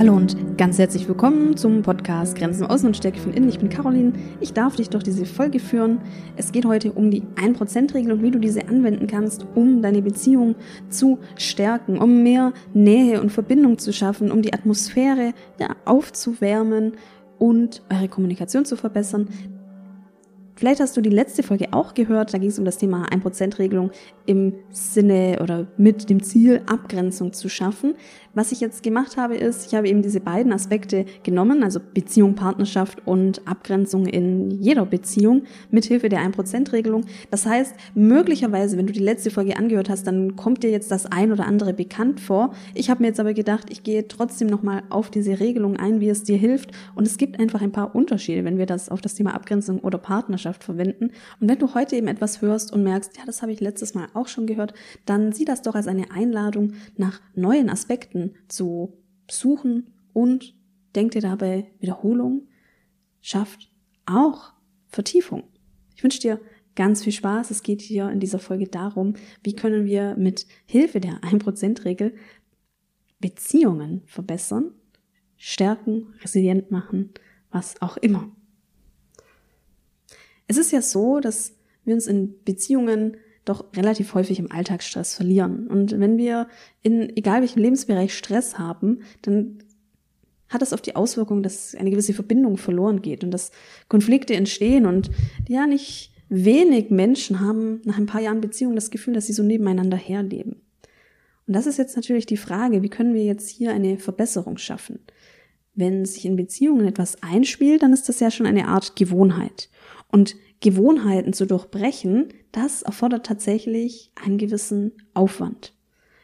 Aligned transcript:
Hallo 0.00 0.16
und 0.16 0.56
ganz 0.56 0.78
herzlich 0.78 1.06
willkommen 1.08 1.58
zum 1.58 1.82
Podcast 1.82 2.34
Grenzen 2.34 2.64
außen 2.64 2.86
und 2.86 2.96
Stärke 2.96 3.20
von 3.20 3.34
innen. 3.34 3.50
Ich 3.50 3.58
bin 3.58 3.68
Caroline. 3.68 4.14
Ich 4.40 4.54
darf 4.54 4.76
dich 4.76 4.88
durch 4.88 5.02
diese 5.04 5.26
Folge 5.26 5.60
führen. 5.60 6.00
Es 6.38 6.52
geht 6.52 6.64
heute 6.64 6.92
um 6.92 7.10
die 7.10 7.20
1%-Regel 7.36 8.12
und 8.12 8.22
wie 8.22 8.30
du 8.30 8.38
diese 8.38 8.66
anwenden 8.66 9.06
kannst, 9.06 9.44
um 9.54 9.82
deine 9.82 10.00
Beziehung 10.00 10.54
zu 10.88 11.18
stärken, 11.36 11.98
um 11.98 12.22
mehr 12.22 12.54
Nähe 12.72 13.20
und 13.20 13.30
Verbindung 13.30 13.76
zu 13.76 13.92
schaffen, 13.92 14.32
um 14.32 14.40
die 14.40 14.54
Atmosphäre 14.54 15.34
ja, 15.58 15.76
aufzuwärmen 15.84 16.92
und 17.38 17.82
eure 17.90 18.08
Kommunikation 18.08 18.64
zu 18.64 18.76
verbessern. 18.76 19.28
Vielleicht 20.60 20.82
hast 20.82 20.94
du 20.94 21.00
die 21.00 21.08
letzte 21.08 21.42
Folge 21.42 21.68
auch 21.70 21.94
gehört, 21.94 22.34
da 22.34 22.38
ging 22.38 22.50
es 22.50 22.58
um 22.58 22.66
das 22.66 22.76
Thema 22.76 23.06
1%-Regelung 23.06 23.92
im 24.26 24.52
Sinne 24.70 25.38
oder 25.42 25.68
mit 25.78 26.10
dem 26.10 26.22
Ziel, 26.22 26.60
Abgrenzung 26.66 27.32
zu 27.32 27.48
schaffen. 27.48 27.94
Was 28.34 28.52
ich 28.52 28.60
jetzt 28.60 28.82
gemacht 28.82 29.16
habe, 29.16 29.36
ist, 29.36 29.66
ich 29.66 29.74
habe 29.74 29.88
eben 29.88 30.02
diese 30.02 30.20
beiden 30.20 30.52
Aspekte 30.52 31.06
genommen, 31.22 31.64
also 31.64 31.80
Beziehung, 31.80 32.34
Partnerschaft 32.34 33.00
und 33.06 33.40
Abgrenzung 33.48 34.04
in 34.04 34.50
jeder 34.50 34.84
Beziehung 34.84 35.44
mithilfe 35.70 36.10
der 36.10 36.20
1%-Regelung. 36.20 37.06
Das 37.30 37.46
heißt, 37.46 37.74
möglicherweise, 37.94 38.76
wenn 38.76 38.86
du 38.86 38.92
die 38.92 39.00
letzte 39.00 39.30
Folge 39.30 39.56
angehört 39.56 39.88
hast, 39.88 40.06
dann 40.06 40.36
kommt 40.36 40.62
dir 40.62 40.70
jetzt 40.70 40.90
das 40.90 41.06
ein 41.06 41.32
oder 41.32 41.46
andere 41.46 41.72
bekannt 41.72 42.20
vor. 42.20 42.52
Ich 42.74 42.90
habe 42.90 43.02
mir 43.02 43.08
jetzt 43.08 43.18
aber 43.18 43.32
gedacht, 43.32 43.68
ich 43.70 43.82
gehe 43.82 44.06
trotzdem 44.06 44.48
nochmal 44.48 44.82
auf 44.90 45.10
diese 45.10 45.40
Regelung 45.40 45.78
ein, 45.78 46.00
wie 46.00 46.10
es 46.10 46.22
dir 46.22 46.36
hilft. 46.36 46.70
Und 46.94 47.06
es 47.06 47.16
gibt 47.16 47.40
einfach 47.40 47.62
ein 47.62 47.72
paar 47.72 47.94
Unterschiede, 47.94 48.44
wenn 48.44 48.58
wir 48.58 48.66
das 48.66 48.90
auf 48.90 49.00
das 49.00 49.14
Thema 49.14 49.34
Abgrenzung 49.34 49.78
oder 49.80 49.96
Partnerschaft 49.96 50.49
verwenden. 50.54 51.12
Und 51.40 51.48
wenn 51.48 51.58
du 51.58 51.74
heute 51.74 51.96
eben 51.96 52.08
etwas 52.08 52.42
hörst 52.42 52.72
und 52.72 52.82
merkst, 52.82 53.16
ja, 53.16 53.24
das 53.26 53.42
habe 53.42 53.52
ich 53.52 53.60
letztes 53.60 53.94
Mal 53.94 54.08
auch 54.14 54.28
schon 54.28 54.46
gehört, 54.46 54.74
dann 55.06 55.32
sieh 55.32 55.44
das 55.44 55.62
doch 55.62 55.74
als 55.74 55.86
eine 55.86 56.10
Einladung 56.10 56.74
nach 56.96 57.20
neuen 57.34 57.68
Aspekten 57.68 57.90
Aspekten 57.90 58.34
zu 58.46 58.96
suchen 59.28 59.92
und 60.12 60.54
denk 60.94 61.12
dir 61.12 61.20
dabei, 61.20 61.70
Wiederholung 61.80 62.48
schafft 63.20 63.70
auch 64.06 64.52
Vertiefung. 64.86 65.44
Ich 65.96 66.02
wünsche 66.04 66.20
dir 66.20 66.40
ganz 66.76 67.02
viel 67.02 67.12
Spaß. 67.12 67.50
Es 67.50 67.62
geht 67.62 67.80
hier 67.80 68.10
in 68.10 68.20
dieser 68.20 68.38
Folge 68.38 68.68
darum, 68.68 69.14
wie 69.42 69.54
können 69.54 69.86
wir 69.86 70.14
mit 70.16 70.46
Hilfe 70.66 71.00
der 71.00 71.20
1%-Regel 71.20 72.14
Beziehungen 73.18 74.02
verbessern, 74.06 74.72
stärken, 75.36 76.14
resilient 76.22 76.70
machen, 76.70 77.10
was 77.50 77.80
auch 77.82 77.96
immer. 77.96 78.30
Es 80.50 80.56
ist 80.56 80.72
ja 80.72 80.82
so, 80.82 81.20
dass 81.20 81.54
wir 81.84 81.94
uns 81.94 82.08
in 82.08 82.34
Beziehungen 82.44 83.16
doch 83.44 83.72
relativ 83.76 84.14
häufig 84.14 84.40
im 84.40 84.50
Alltagsstress 84.50 85.14
verlieren. 85.14 85.68
Und 85.68 86.00
wenn 86.00 86.18
wir 86.18 86.48
in 86.82 87.16
egal 87.16 87.42
welchem 87.42 87.62
Lebensbereich 87.62 88.12
Stress 88.12 88.58
haben, 88.58 89.02
dann 89.22 89.62
hat 90.48 90.60
das 90.60 90.72
auf 90.72 90.80
die 90.80 90.96
Auswirkung, 90.96 91.44
dass 91.44 91.76
eine 91.76 91.90
gewisse 91.90 92.14
Verbindung 92.14 92.56
verloren 92.56 93.00
geht 93.00 93.22
und 93.22 93.30
dass 93.30 93.52
Konflikte 93.86 94.34
entstehen 94.34 94.86
und 94.86 95.12
ja, 95.46 95.68
nicht 95.68 96.12
wenig 96.28 96.90
Menschen 96.90 97.38
haben 97.38 97.80
nach 97.84 97.96
ein 97.96 98.06
paar 98.06 98.20
Jahren 98.20 98.40
Beziehung 98.40 98.74
das 98.74 98.90
Gefühl, 98.90 99.14
dass 99.14 99.28
sie 99.28 99.32
so 99.32 99.44
nebeneinander 99.44 99.96
herleben. 99.96 100.62
Und 101.46 101.54
das 101.54 101.68
ist 101.68 101.78
jetzt 101.78 101.94
natürlich 101.94 102.26
die 102.26 102.36
Frage, 102.36 102.82
wie 102.82 102.88
können 102.90 103.14
wir 103.14 103.22
jetzt 103.22 103.48
hier 103.48 103.70
eine 103.70 103.98
Verbesserung 103.98 104.58
schaffen? 104.58 104.98
Wenn 105.76 106.04
sich 106.04 106.24
in 106.24 106.34
Beziehungen 106.34 106.88
etwas 106.88 107.22
einspielt, 107.22 107.84
dann 107.84 107.92
ist 107.92 108.08
das 108.08 108.18
ja 108.18 108.32
schon 108.32 108.46
eine 108.46 108.66
Art 108.66 108.96
Gewohnheit. 108.96 109.68
Und 110.10 110.36
Gewohnheiten 110.60 111.32
zu 111.32 111.46
durchbrechen, 111.46 112.28
das 112.52 112.82
erfordert 112.82 113.26
tatsächlich 113.26 114.12
einen 114.14 114.38
gewissen 114.38 114.92
Aufwand. 115.14 115.74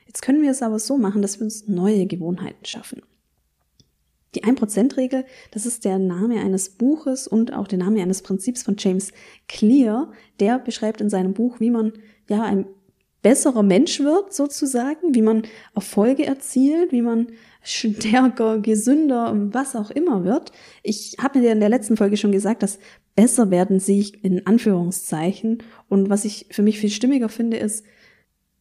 Jetzt 0.06 0.22
können 0.22 0.42
wir 0.42 0.50
es 0.50 0.62
aber 0.62 0.78
so 0.78 0.98
machen, 0.98 1.22
dass 1.22 1.38
wir 1.38 1.44
uns 1.44 1.68
neue 1.68 2.06
Gewohnheiten 2.06 2.64
schaffen. 2.64 3.02
Die 4.34 4.44
1%-Regel, 4.44 5.24
das 5.52 5.64
ist 5.64 5.84
der 5.86 5.98
Name 5.98 6.40
eines 6.40 6.70
Buches 6.70 7.26
und 7.26 7.54
auch 7.54 7.66
der 7.66 7.78
Name 7.78 8.02
eines 8.02 8.22
Prinzips 8.22 8.62
von 8.62 8.76
James 8.78 9.12
Clear. 9.48 10.12
Der 10.40 10.58
beschreibt 10.58 11.00
in 11.00 11.08
seinem 11.08 11.32
Buch, 11.32 11.58
wie 11.58 11.70
man 11.70 11.94
ja 12.28 12.42
ein 12.42 12.66
besserer 13.22 13.62
Mensch 13.62 14.00
wird, 14.00 14.34
sozusagen, 14.34 15.14
wie 15.14 15.22
man 15.22 15.42
Erfolge 15.74 16.26
erzielt, 16.26 16.92
wie 16.92 17.02
man 17.02 17.28
stärker, 17.66 18.60
gesünder, 18.60 19.32
was 19.52 19.76
auch 19.76 19.90
immer 19.90 20.24
wird. 20.24 20.52
Ich 20.82 21.16
habe 21.20 21.38
mir 21.38 21.52
in 21.52 21.60
der 21.60 21.68
letzten 21.68 21.96
Folge 21.96 22.16
schon 22.16 22.32
gesagt, 22.32 22.62
dass 22.62 22.78
besser 23.14 23.50
werden 23.50 23.80
sich 23.80 24.22
in 24.24 24.46
Anführungszeichen. 24.46 25.62
Und 25.88 26.08
was 26.10 26.24
ich 26.24 26.46
für 26.50 26.62
mich 26.62 26.78
viel 26.78 26.90
stimmiger 26.90 27.28
finde, 27.28 27.56
ist, 27.56 27.84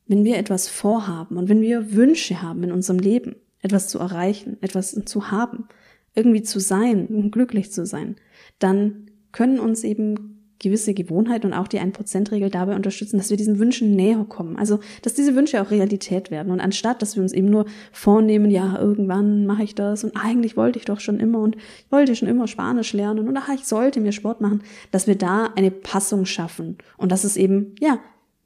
wenn 0.07 0.23
wir 0.23 0.37
etwas 0.37 0.67
vorhaben 0.67 1.37
und 1.37 1.49
wenn 1.49 1.61
wir 1.61 1.93
Wünsche 1.93 2.41
haben 2.41 2.63
in 2.63 2.71
unserem 2.71 2.99
Leben, 2.99 3.35
etwas 3.61 3.87
zu 3.87 3.99
erreichen, 3.99 4.57
etwas 4.61 4.91
zu 5.05 5.31
haben, 5.31 5.67
irgendwie 6.13 6.43
zu 6.43 6.59
sein, 6.59 7.31
glücklich 7.31 7.71
zu 7.71 7.85
sein, 7.85 8.15
dann 8.59 9.11
können 9.31 9.59
uns 9.59 9.83
eben 9.83 10.34
gewisse 10.59 10.93
Gewohnheit 10.93 11.45
und 11.45 11.53
auch 11.53 11.67
die 11.67 11.79
1%-Regel 11.79 12.49
dabei 12.49 12.75
unterstützen, 12.75 13.17
dass 13.17 13.29
wir 13.29 13.37
diesen 13.37 13.59
Wünschen 13.59 13.95
näher 13.95 14.25
kommen. 14.27 14.55
Also, 14.57 14.79
dass 15.01 15.13
diese 15.13 15.35
Wünsche 15.35 15.61
auch 15.61 15.71
Realität 15.71 16.31
werden. 16.31 16.51
Und 16.51 16.59
anstatt, 16.59 17.01
dass 17.01 17.15
wir 17.15 17.23
uns 17.23 17.33
eben 17.33 17.49
nur 17.49 17.65
vornehmen, 17.91 18.49
ja, 18.49 18.79
irgendwann 18.79 19.45
mache 19.45 19.63
ich 19.63 19.75
das 19.75 20.03
und 20.03 20.15
eigentlich 20.15 20.55
wollte 20.55 20.79
ich 20.79 20.85
doch 20.85 20.99
schon 20.99 21.19
immer 21.19 21.39
und 21.39 21.55
ich 21.55 21.91
wollte 21.91 22.15
schon 22.15 22.29
immer 22.29 22.47
Spanisch 22.47 22.93
lernen 22.93 23.27
und 23.27 23.37
ach, 23.37 23.49
ich 23.53 23.65
sollte 23.65 23.99
mir 23.99 24.11
Sport 24.11 24.41
machen, 24.41 24.63
dass 24.91 25.07
wir 25.07 25.15
da 25.15 25.51
eine 25.55 25.71
Passung 25.71 26.25
schaffen. 26.25 26.77
Und 26.97 27.11
dass 27.11 27.23
es 27.23 27.37
eben, 27.37 27.75
ja, 27.79 27.99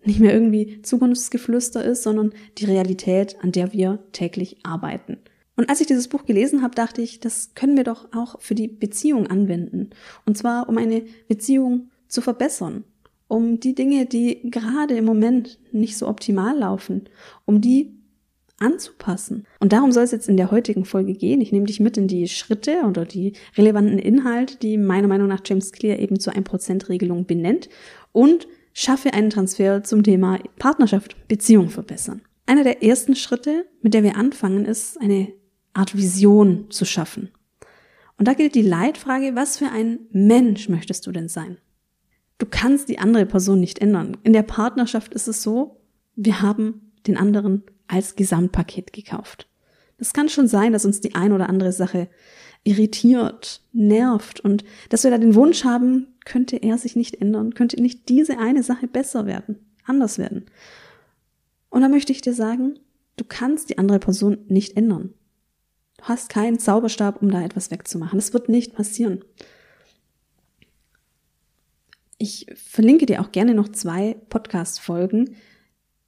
nicht 0.03 0.19
mehr 0.19 0.33
irgendwie 0.33 0.81
Zukunftsgeflüster 0.81 1.83
ist, 1.83 2.03
sondern 2.03 2.31
die 2.57 2.65
Realität, 2.65 3.35
an 3.41 3.51
der 3.51 3.73
wir 3.73 3.99
täglich 4.13 4.57
arbeiten. 4.63 5.17
Und 5.59 5.69
als 5.69 5.81
ich 5.81 5.87
dieses 5.87 6.07
Buch 6.07 6.25
gelesen 6.25 6.61
habe, 6.61 6.73
dachte 6.73 7.01
ich, 7.01 7.19
das 7.19 7.53
können 7.53 7.75
wir 7.75 7.83
doch 7.83 8.07
auch 8.13 8.39
für 8.39 8.55
die 8.55 8.69
Beziehung 8.69 9.27
anwenden. 9.27 9.89
Und 10.25 10.37
zwar 10.37 10.69
um 10.69 10.77
eine 10.77 11.03
Beziehung 11.27 11.89
zu 12.09 12.21
verbessern, 12.21 12.83
um 13.27 13.59
die 13.59 13.75
Dinge, 13.75 14.05
die 14.05 14.49
gerade 14.49 14.97
im 14.97 15.05
Moment 15.05 15.59
nicht 15.71 15.97
so 15.97 16.07
optimal 16.07 16.57
laufen, 16.57 17.07
um 17.45 17.61
die 17.61 17.95
anzupassen. 18.59 19.45
Und 19.59 19.71
darum 19.71 19.91
soll 19.91 20.03
es 20.03 20.11
jetzt 20.11 20.27
in 20.27 20.37
der 20.37 20.51
heutigen 20.51 20.83
Folge 20.83 21.13
gehen. 21.13 21.39
Ich 21.39 21.51
nehme 21.51 21.65
dich 21.65 21.79
mit 21.79 21.97
in 21.97 22.07
die 22.07 22.27
Schritte 22.27 22.81
oder 22.85 23.05
die 23.05 23.33
relevanten 23.57 23.99
Inhalte, 23.99 24.57
die 24.57 24.77
meiner 24.77 25.07
Meinung 25.07 25.27
nach 25.27 25.41
James 25.45 25.71
Clear 25.71 25.99
eben 25.99 26.19
zur 26.19 26.33
1%-Regelung 26.33 27.25
benennt 27.25 27.69
und 28.11 28.47
schaffe 28.73 29.13
einen 29.13 29.29
Transfer 29.29 29.83
zum 29.83 30.03
Thema 30.03 30.39
Partnerschaft, 30.57 31.15
Beziehung 31.27 31.69
verbessern. 31.69 32.21
Einer 32.45 32.63
der 32.63 32.83
ersten 32.83 33.15
Schritte, 33.15 33.65
mit 33.81 33.93
der 33.93 34.03
wir 34.03 34.17
anfangen, 34.17 34.65
ist 34.65 34.99
eine 34.99 35.31
Art 35.73 35.95
Vision 35.95 36.65
zu 36.69 36.85
schaffen. 36.85 37.29
Und 38.17 38.27
da 38.27 38.33
gilt 38.33 38.55
die 38.55 38.61
Leitfrage, 38.61 39.35
was 39.35 39.57
für 39.57 39.69
ein 39.71 39.99
Mensch 40.11 40.67
möchtest 40.67 41.07
du 41.07 41.11
denn 41.11 41.29
sein? 41.29 41.57
Du 42.39 42.47
kannst 42.50 42.89
die 42.89 43.00
andere 43.00 43.25
Person 43.25 43.59
nicht 43.59 43.79
ändern. 43.79 44.17
In 44.23 44.33
der 44.33 44.44
Partnerschaft 44.44 45.13
ist 45.13 45.27
es 45.27 45.44
so, 45.44 45.81
wir 46.16 46.41
haben 46.41 46.91
den 47.05 47.17
anderen 47.17 47.63
als 47.88 48.16
Gesamtpaket 48.16 48.94
gekauft. 48.94 49.47
Das 49.97 50.13
kann 50.13 50.29
schon 50.29 50.47
sein, 50.47 50.73
dass 50.73 50.85
uns 50.85 51.01
die 51.01 51.16
ein 51.16 51.33
oder 51.33 51.50
andere 51.50 51.73
Sache 51.73 52.07
irritiert, 52.63 53.61
nervt 53.73 54.39
und 54.39 54.63
dass 54.89 55.03
wir 55.03 55.11
da 55.11 55.17
den 55.17 55.35
Wunsch 55.35 55.63
haben, 55.66 56.07
könnte 56.25 56.57
er 56.57 56.77
sich 56.77 56.95
nicht 56.95 57.22
ändern, 57.22 57.53
könnte 57.53 57.81
nicht 57.81 58.09
diese 58.09 58.38
eine 58.38 58.63
Sache 58.63 58.88
besser 58.88 59.25
werden, 59.25 59.57
anders 59.85 60.17
werden. 60.17 60.45
Und 61.69 61.81
da 61.81 61.89
möchte 61.89 62.11
ich 62.11 62.21
dir 62.21 62.33
sagen, 62.33 62.79
du 63.17 63.25
kannst 63.25 63.69
die 63.69 63.77
andere 63.77 64.00
Person 64.00 64.38
nicht 64.47 64.77
ändern. 64.77 65.13
Du 65.97 66.03
hast 66.06 66.29
keinen 66.29 66.59
Zauberstab, 66.59 67.21
um 67.21 67.29
da 67.29 67.44
etwas 67.44 67.71
wegzumachen. 67.71 68.17
Das 68.17 68.33
wird 68.33 68.47
nicht 68.47 68.73
passieren. 68.73 69.23
Ich 72.19 72.46
verlinke 72.53 73.06
dir 73.06 73.22
auch 73.22 73.31
gerne 73.31 73.56
noch 73.56 73.69
zwei 73.69 74.18
Podcast-Folgen, 74.30 75.38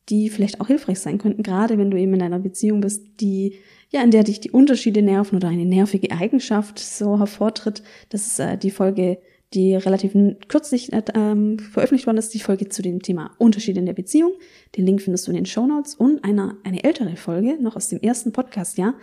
die 0.10 0.30
vielleicht 0.30 0.60
auch 0.60 0.68
hilfreich 0.68 1.00
sein 1.00 1.18
könnten, 1.18 1.42
gerade 1.42 1.78
wenn 1.78 1.90
du 1.90 1.98
eben 1.98 2.14
in 2.14 2.22
einer 2.22 2.40
Beziehung 2.40 2.82
bist, 2.82 3.02
die 3.22 3.56
ja, 3.92 4.04
in 4.04 4.12
der 4.12 4.24
dich 4.24 4.40
die 4.40 4.52
Unterschiede 4.52 5.02
nerven 5.02 5.38
oder 5.38 5.48
eine 5.48 5.66
nervige 5.66 6.12
Eigenschaft 6.12 6.80
so 6.80 7.18
hervortritt. 7.18 7.82
Das 8.10 8.28
ist 8.28 8.40
äh, 8.40 8.58
die 8.58 8.72
Folge, 8.72 9.20
die 9.54 9.76
relativ 9.76 10.14
kürzlich 10.48 10.94
äh, 10.94 11.04
ähm, 11.14 11.60
veröffentlicht 11.60 12.08
worden 12.08 12.18
ist, 12.18 12.34
die 12.34 12.40
Folge 12.40 12.70
zu 12.70 12.82
dem 12.82 13.02
Thema 13.02 13.32
Unterschiede 13.38 13.80
in 13.80 13.86
der 13.86 13.94
Beziehung. 13.94 14.34
Den 14.78 14.86
Link 14.86 15.02
findest 15.02 15.28
du 15.28 15.32
in 15.32 15.36
den 15.36 15.46
Show 15.46 15.66
Notes 15.66 15.96
und 15.96 16.24
einer, 16.24 16.58
eine 16.64 16.84
ältere 16.84 17.16
Folge, 17.18 17.62
noch 17.62 17.76
aus 17.76 17.90
dem 17.90 18.00
ersten 18.00 18.32
Podcast, 18.32 18.78
ja, 18.78 18.96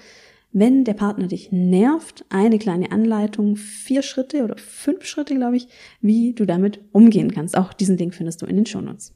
wenn 0.53 0.85
der 0.85 0.95
Partner 0.95 1.27
dich 1.27 1.53
nervt, 1.53 2.25
eine 2.31 2.59
kleine 2.59 2.91
Anleitung, 2.91 3.57
vier 3.57 4.03
Schritte 4.03 4.45
oder 4.45 4.57
fünf 4.57 5.05
Schritte, 5.05 5.35
glaube 5.35 5.57
ich, 5.57 5.69
wie 6.01 6.33
du 6.33 6.47
damit 6.47 6.81
umgehen 6.93 7.31
kannst. 7.31 7.57
Auch 7.57 7.73
diesen 7.73 7.99
Link 7.99 8.15
findest 8.15 8.41
du 8.43 8.47
in 8.47 8.57
den 8.57 8.67
Shownotes. 8.67 9.15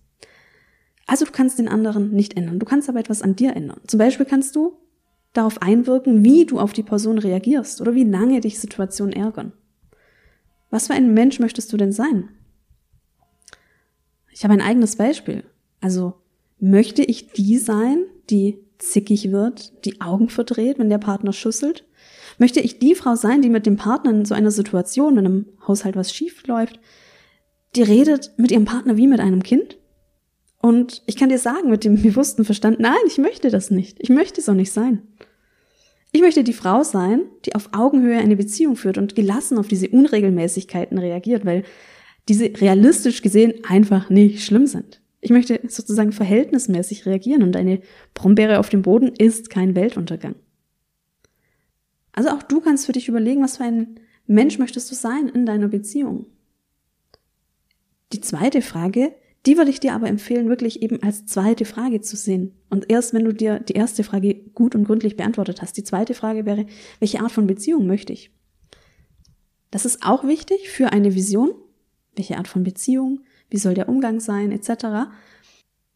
Also 1.07 1.25
du 1.25 1.33
kannst 1.33 1.59
den 1.59 1.69
anderen 1.69 2.11
nicht 2.11 2.37
ändern. 2.37 2.59
Du 2.59 2.67
kannst 2.67 2.89
aber 2.89 3.01
etwas 3.01 3.23
an 3.23 3.35
dir 3.35 3.57
ändern. 3.57 3.81
Zum 3.87 3.99
Beispiel 3.99 4.27
kannst 4.27 4.55
du 4.57 4.77
darauf 5.33 5.63
einwirken, 5.63 6.25
wie 6.25 6.45
du 6.45 6.59
auf 6.59 6.73
die 6.73 6.83
Person 6.83 7.19
reagierst 7.19 7.81
oder 7.81 7.95
wie 7.95 8.05
lange 8.05 8.41
dich 8.41 8.61
Situationen 8.61 9.15
ärgern. 9.15 9.53
Was 10.71 10.87
für 10.87 10.95
ein 10.95 11.13
Mensch 11.15 11.39
möchtest 11.39 11.73
du 11.73 11.77
denn 11.77 11.93
sein? 11.93 12.29
Ich 14.31 14.45
habe 14.45 14.55
ein 14.55 14.61
eigenes 14.61 14.97
Beispiel. 14.97 15.45
Also 15.81 16.15
möchte 16.59 17.03
ich 17.03 17.33
die 17.33 17.59
sein, 17.59 18.05
die 18.31 18.59
zickig 18.91 19.31
wird, 19.33 19.85
die 19.85 20.01
Augen 20.01 20.29
verdreht, 20.29 20.79
wenn 20.79 20.91
der 20.91 20.99
Partner 20.99 21.33
schüsselt? 21.33 21.85
Möchte 22.39 22.61
ich 22.61 22.79
die 22.79 22.95
Frau 22.95 23.15
sein, 23.15 23.43
die 23.43 23.51
mit 23.51 23.67
dem 23.67 23.77
Partner 23.77 24.11
in 24.11 24.25
so 24.25 24.35
einer 24.35 24.51
Situation, 24.51 25.17
wenn 25.17 25.27
im 25.27 25.47
Haushalt 25.67 25.97
was 25.97 26.13
schief 26.13 26.47
läuft, 26.47 26.81
die 27.77 27.83
redet 27.83 28.33
mit 28.37 28.51
ihrem 28.51 28.65
Partner 28.65 28.97
wie 28.97 29.07
mit 29.07 29.21
einem 29.21 29.43
Kind? 29.43 29.79
Und 30.61 31.03
ich 31.07 31.17
kann 31.17 31.29
dir 31.29 31.39
sagen, 31.39 31.71
mit 31.71 31.85
dem 31.85 32.01
bewussten 32.03 32.45
Verstand, 32.45 32.81
nein, 32.81 32.95
ich 33.07 33.19
möchte 33.19 33.51
das 33.51 33.71
nicht. 33.71 33.99
Ich 34.01 34.09
möchte 34.09 34.41
es 34.41 34.49
auch 34.49 34.55
nicht 34.55 34.73
sein. 34.73 35.03
Ich 36.13 36.21
möchte 36.21 36.45
die 36.45 36.53
Frau 36.53 36.83
sein, 36.83 37.23
die 37.47 37.55
auf 37.55 37.71
Augenhöhe 37.73 38.19
eine 38.19 38.37
Beziehung 38.37 38.77
führt 38.77 38.99
und 38.99 39.15
gelassen 39.15 39.59
auf 39.59 39.69
diese 39.69 39.89
Unregelmäßigkeiten 39.89 40.99
reagiert, 40.99 41.47
weil 41.47 41.65
diese 42.29 42.45
realistisch 42.45 43.23
gesehen 43.23 43.55
einfach 43.67 44.11
nicht 44.11 44.45
schlimm 44.45 44.67
sind. 44.67 45.02
Ich 45.25 45.31
möchte 45.31 45.61
sozusagen 45.69 46.11
verhältnismäßig 46.11 47.07
reagieren 47.07 47.45
und 47.45 47.57
eine 47.57 47.81
Brombeere 48.13 48.59
auf 48.59 48.69
dem 48.69 48.83
Boden 48.83 49.13
ist 49.17 49.51
kein 49.51 49.77
Weltuntergang. 49.77 50.35
Also 52.11 52.31
auch 52.31 52.43
du 52.43 52.61
kannst 52.61 52.87
für 52.87 52.93
dich 52.93 53.09
überlegen, 53.09 53.43
was 53.43 53.57
für 53.57 53.65
ein 53.65 54.01
Mensch 54.27 54.59
möchtest 54.59 54.91
du 54.91 54.97
sein 54.97 55.29
in 55.29 55.47
deiner 55.47 55.69
Beziehung. 55.69 56.27
Die 58.13 58.21
zweite 58.21 58.63
Frage, 58.63 59.15
die 59.47 59.57
würde 59.57 59.71
ich 59.71 59.79
dir 59.79 59.95
aber 59.95 60.09
empfehlen, 60.09 60.49
wirklich 60.49 60.83
eben 60.83 61.01
als 61.05 61.25
zweite 61.27 61.67
Frage 61.67 62.01
zu 62.01 62.17
sehen. 62.17 62.53
Und 62.69 62.91
erst 62.91 63.15
wenn 63.15 63.25
du 63.25 63.33
dir 63.33 63.61
die 63.61 63.75
erste 63.75 64.03
Frage 64.03 64.35
gut 64.35 64.75
und 64.75 64.85
gründlich 64.85 65.17
beantwortet 65.17 65.63
hast, 65.63 65.77
die 65.77 65.85
zweite 65.85 66.15
Frage 66.15 66.47
wäre, 66.47 66.67
welche 66.99 67.21
Art 67.21 67.33
von 67.33 67.47
Beziehung 67.47 67.87
möchte 67.87 68.13
ich? 68.13 68.33
Das 69.71 69.85
ist 69.85 70.03
auch 70.03 70.25
wichtig 70.25 70.69
für 70.69 70.93
eine 70.93 71.15
Vision. 71.15 71.53
Welche 72.17 72.37
Art 72.37 72.49
von 72.49 72.65
Beziehung? 72.65 73.21
Wie 73.53 73.59
soll 73.59 73.75
der 73.75 73.89
Umgang 73.89 74.19
sein? 74.19 74.51
Etc. 74.51 74.71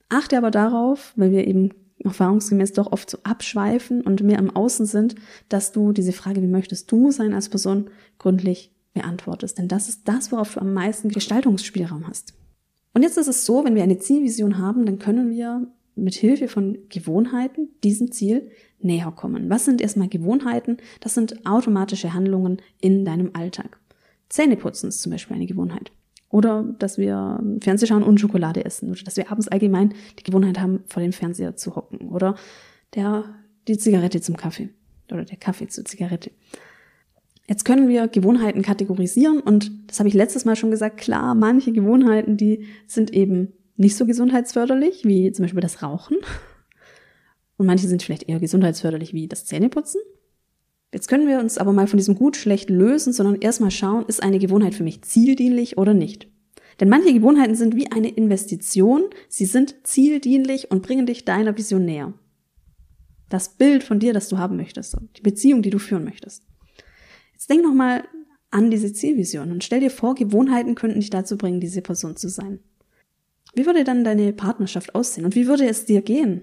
Achte 0.08 0.36
aber 0.36 0.50
darauf, 0.50 1.14
weil 1.16 1.30
wir 1.30 1.46
eben 1.46 1.70
erfahrungsgemäß 2.04 2.74
doch 2.74 2.92
oft 2.92 3.08
so 3.08 3.18
abschweifen 3.22 4.02
und 4.02 4.22
mehr 4.22 4.38
im 4.38 4.54
Außen 4.54 4.84
sind, 4.84 5.14
dass 5.48 5.72
du 5.72 5.92
diese 5.92 6.12
Frage, 6.12 6.42
wie 6.42 6.46
möchtest 6.46 6.92
du 6.92 7.10
sein 7.10 7.32
als 7.32 7.48
Person, 7.48 7.90
gründlich 8.18 8.72
beantwortest. 8.92 9.58
Denn 9.58 9.68
das 9.68 9.88
ist 9.88 10.06
das, 10.06 10.32
worauf 10.32 10.54
du 10.54 10.60
am 10.60 10.74
meisten 10.74 11.08
Gestaltungsspielraum 11.08 12.06
hast. 12.06 12.34
Und 12.92 13.02
jetzt 13.02 13.16
ist 13.16 13.28
es 13.28 13.46
so, 13.46 13.64
wenn 13.64 13.74
wir 13.74 13.82
eine 13.82 13.98
Zielvision 13.98 14.58
haben, 14.58 14.84
dann 14.84 14.98
können 14.98 15.30
wir 15.30 15.66
mit 15.94 16.14
Hilfe 16.14 16.48
von 16.48 16.78
Gewohnheiten 16.90 17.70
diesem 17.82 18.12
Ziel 18.12 18.50
näher 18.80 19.10
kommen. 19.12 19.48
Was 19.48 19.64
sind 19.64 19.80
erstmal 19.80 20.08
Gewohnheiten? 20.08 20.76
Das 21.00 21.14
sind 21.14 21.46
automatische 21.46 22.12
Handlungen 22.12 22.60
in 22.80 23.06
deinem 23.06 23.30
Alltag. 23.32 23.80
Zähneputzen 24.28 24.90
ist 24.90 25.00
zum 25.00 25.12
Beispiel 25.12 25.36
eine 25.36 25.46
Gewohnheit. 25.46 25.90
Oder 26.36 26.64
dass 26.78 26.98
wir 26.98 27.42
Fernseh 27.62 27.86
schauen 27.86 28.02
und 28.02 28.20
Schokolade 28.20 28.62
essen. 28.62 28.90
Oder 28.90 29.02
dass 29.04 29.16
wir 29.16 29.32
abends 29.32 29.48
allgemein 29.48 29.94
die 30.18 30.22
Gewohnheit 30.22 30.60
haben, 30.60 30.80
vor 30.86 31.02
dem 31.02 31.14
Fernseher 31.14 31.56
zu 31.56 31.74
hocken. 31.76 32.10
Oder 32.10 32.34
der, 32.94 33.24
die 33.66 33.78
Zigarette 33.78 34.20
zum 34.20 34.36
Kaffee. 34.36 34.68
Oder 35.10 35.24
der 35.24 35.38
Kaffee 35.38 35.66
zur 35.68 35.86
Zigarette. 35.86 36.30
Jetzt 37.48 37.64
können 37.64 37.88
wir 37.88 38.06
Gewohnheiten 38.08 38.60
kategorisieren 38.60 39.40
und 39.40 39.70
das 39.86 39.98
habe 39.98 40.10
ich 40.10 40.14
letztes 40.14 40.44
Mal 40.44 40.56
schon 40.56 40.70
gesagt, 40.70 40.98
klar, 40.98 41.34
manche 41.34 41.72
Gewohnheiten, 41.72 42.36
die 42.36 42.66
sind 42.86 43.14
eben 43.14 43.54
nicht 43.76 43.96
so 43.96 44.04
gesundheitsförderlich, 44.04 45.06
wie 45.06 45.32
zum 45.32 45.44
Beispiel 45.44 45.62
das 45.62 45.82
Rauchen. 45.82 46.18
Und 47.56 47.64
manche 47.64 47.88
sind 47.88 48.02
vielleicht 48.02 48.28
eher 48.28 48.40
gesundheitsförderlich 48.40 49.14
wie 49.14 49.26
das 49.26 49.46
Zähneputzen. 49.46 50.02
Jetzt 50.96 51.08
können 51.08 51.28
wir 51.28 51.40
uns 51.40 51.58
aber 51.58 51.74
mal 51.74 51.88
von 51.88 51.98
diesem 51.98 52.14
gut-schlecht 52.14 52.70
lösen, 52.70 53.12
sondern 53.12 53.34
erstmal 53.42 53.70
schauen, 53.70 54.06
ist 54.06 54.22
eine 54.22 54.38
Gewohnheit 54.38 54.74
für 54.74 54.82
mich 54.82 55.02
zieldienlich 55.02 55.76
oder 55.76 55.92
nicht. 55.92 56.26
Denn 56.80 56.88
manche 56.88 57.12
Gewohnheiten 57.12 57.54
sind 57.54 57.76
wie 57.76 57.92
eine 57.92 58.08
Investition, 58.08 59.02
sie 59.28 59.44
sind 59.44 59.74
zieldienlich 59.82 60.70
und 60.70 60.80
bringen 60.80 61.04
dich 61.04 61.26
deiner 61.26 61.54
Vision 61.54 61.84
näher. 61.84 62.14
Das 63.28 63.50
Bild 63.58 63.84
von 63.84 63.98
dir, 63.98 64.14
das 64.14 64.30
du 64.30 64.38
haben 64.38 64.56
möchtest, 64.56 64.96
die 65.18 65.20
Beziehung, 65.20 65.60
die 65.60 65.68
du 65.68 65.78
führen 65.78 66.02
möchtest. 66.02 66.44
Jetzt 67.34 67.50
denk 67.50 67.62
nochmal 67.62 68.04
an 68.50 68.70
diese 68.70 68.90
Zielvision 68.90 69.52
und 69.52 69.64
stell 69.64 69.80
dir 69.80 69.90
vor, 69.90 70.14
Gewohnheiten 70.14 70.76
könnten 70.76 71.00
dich 71.00 71.10
dazu 71.10 71.36
bringen, 71.36 71.60
diese 71.60 71.82
Person 71.82 72.16
zu 72.16 72.30
sein. 72.30 72.60
Wie 73.54 73.66
würde 73.66 73.84
dann 73.84 74.02
deine 74.02 74.32
Partnerschaft 74.32 74.94
aussehen 74.94 75.26
und 75.26 75.34
wie 75.34 75.46
würde 75.46 75.68
es 75.68 75.84
dir 75.84 76.00
gehen? 76.00 76.40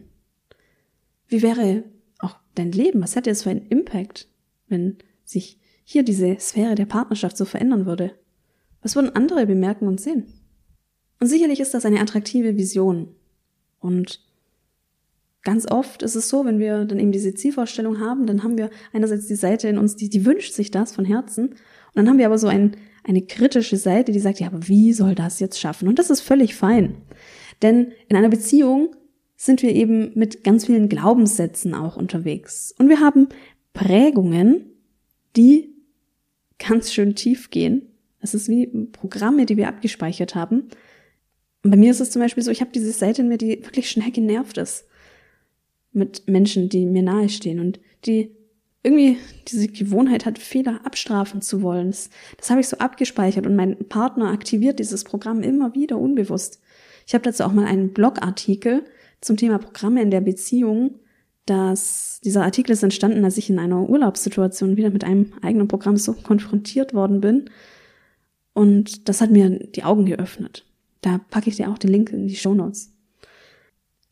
Wie 1.28 1.42
wäre 1.42 1.86
auch 2.20 2.36
dein 2.54 2.72
Leben? 2.72 3.02
Was 3.02 3.16
hätte 3.16 3.32
es 3.32 3.42
für 3.42 3.50
einen 3.50 3.68
Impact, 3.70 4.30
wenn 4.68 4.98
sich 5.24 5.60
hier 5.84 6.04
diese 6.04 6.38
Sphäre 6.40 6.76
der 6.76 6.86
Partnerschaft 6.86 7.38
so 7.38 7.46
verändern 7.46 7.86
würde? 7.86 8.14
Was 8.82 8.96
würden 8.96 9.16
andere 9.16 9.46
bemerken 9.46 9.88
und 9.88 10.00
sehen? 10.02 10.26
Und 11.20 11.28
sicherlich 11.28 11.60
ist 11.60 11.74
das 11.74 11.86
eine 11.86 12.02
attraktive 12.02 12.58
Vision. 12.58 13.16
Und 13.80 14.22
ganz 15.44 15.70
oft 15.70 16.04
ist 16.04 16.16
es 16.16 16.30
so, 16.30 16.46
wenn 16.46 16.60
wir 16.60 16.86
dann 16.86 17.00
eben 17.00 17.12
diese 17.12 17.34
Zielvorstellung 17.34 18.00
haben, 18.00 18.26
dann 18.26 18.44
haben 18.44 18.58
wir 18.58 18.70
einerseits 18.92 19.28
die 19.28 19.36
Seite 19.36 19.68
in 19.68 19.78
uns, 19.78 19.96
die, 19.96 20.10
die 20.10 20.26
wünscht 20.26 20.54
sich 20.54 20.72
das 20.72 20.94
von 20.94 21.06
Herzen. 21.06 21.50
Und 21.50 21.58
dann 21.96 22.10
haben 22.10 22.18
wir 22.18 22.26
aber 22.26 22.38
so 22.38 22.48
ein, 22.48 22.76
eine 23.04 23.22
kritische 23.22 23.78
Seite, 23.78 24.12
die 24.12 24.20
sagt, 24.20 24.40
ja, 24.40 24.48
aber 24.48 24.68
wie 24.68 24.94
soll 24.94 25.16
das 25.16 25.40
jetzt 25.40 25.60
schaffen? 25.60 25.88
Und 25.88 26.00
das 26.00 26.10
ist 26.10 26.22
völlig 26.22 26.56
fein. 26.56 26.96
Denn 27.62 27.92
in 28.10 28.16
einer 28.16 28.30
Beziehung 28.30 28.96
sind 29.36 29.62
wir 29.62 29.74
eben 29.74 30.12
mit 30.16 30.44
ganz 30.44 30.66
vielen 30.66 30.90
Glaubenssätzen 30.90 31.74
auch 31.74 31.98
unterwegs. 31.98 32.74
Und 32.78 32.90
wir 32.90 33.00
haben 33.00 33.28
Prägungen, 33.74 34.66
die 35.36 35.74
ganz 36.60 36.94
schön 36.94 37.16
tief 37.16 37.50
gehen. 37.50 37.90
Das 38.22 38.34
ist 38.34 38.48
wie 38.48 38.68
Programme, 38.68 39.46
die 39.46 39.58
wir 39.58 39.68
abgespeichert 39.68 40.36
haben. 40.36 40.70
Und 41.64 41.72
bei 41.72 41.78
mir 41.78 41.92
ist 41.92 42.00
es 42.00 42.12
zum 42.12 42.22
Beispiel 42.22 42.44
so, 42.44 42.52
ich 42.52 42.62
habe 42.62 42.72
diese 42.72 42.92
Seite 42.92 43.22
in 43.22 43.28
mir, 43.28 43.38
die 43.38 43.64
wirklich 43.64 43.90
schnell 43.90 44.12
genervt 44.12 44.58
ist 44.58 44.86
mit 45.92 46.28
Menschen, 46.28 46.70
die 46.70 46.86
mir 46.86 47.04
nahestehen 47.04 47.60
und 47.60 47.80
die 48.06 48.32
irgendwie 48.84 49.18
diese 49.48 49.68
Gewohnheit 49.68 50.26
hat, 50.26 50.38
Fehler 50.38 50.82
abstrafen 50.84 51.42
zu 51.42 51.62
wollen. 51.62 51.88
Das, 51.88 52.10
das 52.38 52.50
habe 52.50 52.60
ich 52.60 52.68
so 52.68 52.78
abgespeichert 52.78 53.46
und 53.48 53.56
mein 53.56 53.78
Partner 53.88 54.32
aktiviert 54.32 54.80
dieses 54.80 55.06
Programm 55.06 55.42
immer 55.42 55.74
wieder 55.74 55.98
unbewusst. 55.98 56.62
Ich 57.08 57.14
habe 57.14 57.24
dazu 57.24 57.44
auch 57.44 57.54
mal 57.54 57.66
einen 57.66 57.94
Blogartikel 57.94 58.84
zum 59.22 59.38
Thema 59.38 59.58
Programme 59.58 60.02
in 60.02 60.12
der 60.12 60.22
Beziehung. 60.22 61.00
Dass 61.46 62.20
dieser 62.24 62.44
Artikel 62.44 62.72
ist 62.72 62.84
entstanden, 62.84 63.24
als 63.26 63.38
ich 63.38 63.50
in 63.50 63.60
einer 63.60 63.90
Urlaubssituation 63.90 64.78
wieder 64.78 64.90
mit 64.90 65.04
einem 65.04 65.34
eigenen 65.42 65.68
Programm 65.68 65.98
so 65.98 66.14
konfrontiert 66.14 66.94
worden 66.94 67.22
bin. 67.22 67.50
Und 68.54 69.10
das 69.10 69.22
hat 69.22 69.32
mir 69.32 69.50
die 69.50 69.84
Augen 69.84 70.06
geöffnet. 70.06 70.66
Da 71.02 71.20
packe 71.30 71.50
ich 71.50 71.58
dir 71.58 71.70
auch 71.70 71.78
den 71.78 71.92
Link 71.92 72.12
in 72.12 72.28
die 72.28 72.36
Show 72.36 72.54
Notes 72.54 72.94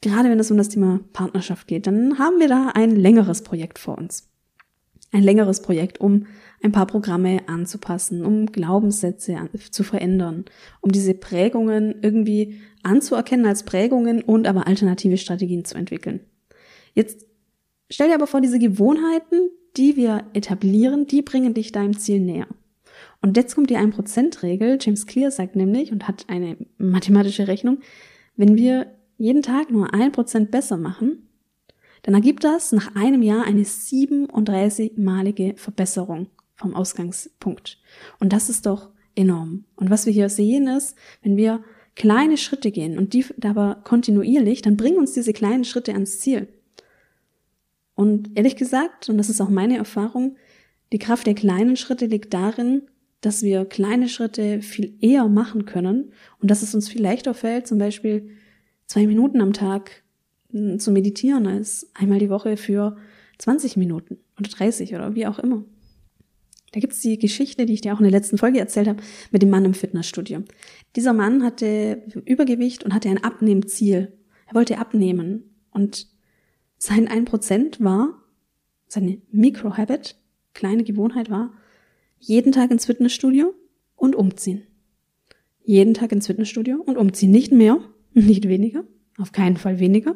gerade 0.01 0.29
wenn 0.29 0.39
es 0.39 0.51
um 0.51 0.57
das 0.57 0.69
Thema 0.69 0.99
Partnerschaft 1.13 1.67
geht, 1.67 1.87
dann 1.87 2.19
haben 2.19 2.39
wir 2.39 2.47
da 2.47 2.71
ein 2.73 2.95
längeres 2.95 3.43
Projekt 3.43 3.79
vor 3.79 3.97
uns. 3.97 4.27
Ein 5.13 5.23
längeres 5.23 5.61
Projekt, 5.61 5.99
um 5.99 6.25
ein 6.63 6.71
paar 6.71 6.87
Programme 6.87 7.41
anzupassen, 7.47 8.25
um 8.25 8.45
Glaubenssätze 8.45 9.37
zu 9.69 9.83
verändern, 9.83 10.45
um 10.79 10.91
diese 10.91 11.13
Prägungen 11.13 11.95
irgendwie 12.01 12.61
anzuerkennen 12.81 13.45
als 13.45 13.63
Prägungen 13.63 14.21
und 14.21 14.47
aber 14.47 14.67
alternative 14.67 15.17
Strategien 15.17 15.65
zu 15.65 15.75
entwickeln. 15.75 16.21
Jetzt 16.93 17.25
stell 17.89 18.09
dir 18.09 18.15
aber 18.15 18.27
vor, 18.27 18.41
diese 18.41 18.59
Gewohnheiten, 18.59 19.49
die 19.77 19.95
wir 19.95 20.25
etablieren, 20.33 21.07
die 21.07 21.21
bringen 21.21 21.53
dich 21.53 21.71
deinem 21.71 21.97
Ziel 21.97 22.19
näher. 22.19 22.47
Und 23.21 23.37
jetzt 23.37 23.55
kommt 23.55 23.69
die 23.69 23.77
1%-Regel. 23.77 24.77
James 24.81 25.05
Clear 25.05 25.31
sagt 25.31 25.55
nämlich 25.55 25.91
und 25.91 26.07
hat 26.07 26.25
eine 26.27 26.57
mathematische 26.77 27.47
Rechnung, 27.47 27.79
wenn 28.35 28.57
wir 28.57 28.87
jeden 29.17 29.43
Tag 29.43 29.69
nur 29.71 29.93
ein 29.93 30.11
Prozent 30.11 30.51
besser 30.51 30.77
machen, 30.77 31.29
dann 32.03 32.15
ergibt 32.15 32.43
das 32.43 32.71
nach 32.71 32.95
einem 32.95 33.21
Jahr 33.21 33.45
eine 33.45 33.61
37-malige 33.61 35.57
Verbesserung 35.57 36.27
vom 36.55 36.73
Ausgangspunkt. 36.73 37.79
Und 38.19 38.33
das 38.33 38.49
ist 38.49 38.65
doch 38.65 38.89
enorm. 39.15 39.65
Und 39.75 39.89
was 39.89 40.05
wir 40.05 40.13
hier 40.13 40.29
sehen 40.29 40.67
ist, 40.67 40.95
wenn 41.21 41.37
wir 41.37 41.63
kleine 41.95 42.37
Schritte 42.37 42.71
gehen 42.71 42.97
und 42.97 43.13
die 43.13 43.25
aber 43.43 43.81
kontinuierlich, 43.83 44.61
dann 44.61 44.77
bringen 44.77 44.97
uns 44.97 45.13
diese 45.13 45.33
kleinen 45.33 45.65
Schritte 45.65 45.93
ans 45.93 46.19
Ziel. 46.19 46.47
Und 48.01 48.31
ehrlich 48.33 48.55
gesagt, 48.55 49.09
und 49.09 49.19
das 49.19 49.29
ist 49.29 49.41
auch 49.41 49.49
meine 49.49 49.77
Erfahrung, 49.77 50.35
die 50.91 50.97
Kraft 50.97 51.27
der 51.27 51.35
kleinen 51.35 51.75
Schritte 51.75 52.07
liegt 52.07 52.33
darin, 52.33 52.81
dass 53.21 53.43
wir 53.43 53.63
kleine 53.63 54.09
Schritte 54.09 54.63
viel 54.63 54.97
eher 55.01 55.27
machen 55.27 55.65
können 55.65 56.11
und 56.39 56.49
dass 56.49 56.63
es 56.63 56.73
uns 56.73 56.89
viel 56.89 57.03
leichter 57.03 57.35
fällt, 57.35 57.67
zum 57.67 57.77
Beispiel 57.77 58.31
zwei 58.87 59.05
Minuten 59.05 59.39
am 59.39 59.53
Tag 59.53 60.01
hm, 60.49 60.79
zu 60.79 60.91
meditieren 60.91 61.45
als 61.45 61.91
einmal 61.93 62.17
die 62.17 62.31
Woche 62.31 62.57
für 62.57 62.97
20 63.37 63.77
Minuten 63.77 64.17
oder 64.39 64.49
30 64.49 64.95
oder 64.95 65.13
wie 65.13 65.27
auch 65.27 65.37
immer. 65.37 65.63
Da 66.71 66.79
gibt's 66.79 67.01
die 67.01 67.19
Geschichte, 67.19 67.67
die 67.67 67.73
ich 67.73 67.81
dir 67.81 67.93
auch 67.93 67.99
in 67.99 68.05
der 68.05 68.19
letzten 68.19 68.39
Folge 68.39 68.57
erzählt 68.57 68.87
habe, 68.87 69.03
mit 69.29 69.43
dem 69.43 69.51
Mann 69.51 69.63
im 69.63 69.75
Fitnessstudio. 69.75 70.41
Dieser 70.95 71.13
Mann 71.13 71.43
hatte 71.43 72.01
Übergewicht 72.25 72.83
und 72.83 72.95
hatte 72.95 73.09
ein 73.09 73.23
Abnehmziel. 73.23 74.11
Er 74.47 74.55
wollte 74.55 74.79
abnehmen. 74.79 75.43
Und 75.69 76.10
sein 76.81 77.07
1% 77.07 77.83
war, 77.83 78.15
seine 78.87 79.21
Microhabit, 79.31 80.15
kleine 80.55 80.83
Gewohnheit 80.83 81.29
war, 81.29 81.53
jeden 82.17 82.51
Tag 82.51 82.71
ins 82.71 82.87
Fitnessstudio 82.87 83.53
und 83.95 84.15
umziehen. 84.15 84.63
Jeden 85.63 85.93
Tag 85.93 86.11
ins 86.11 86.25
Fitnessstudio 86.25 86.81
und 86.81 86.97
umziehen. 86.97 87.29
Nicht 87.29 87.51
mehr, 87.51 87.77
nicht 88.13 88.47
weniger, 88.47 88.83
auf 89.19 89.31
keinen 89.31 89.57
Fall 89.57 89.79
weniger. 89.79 90.15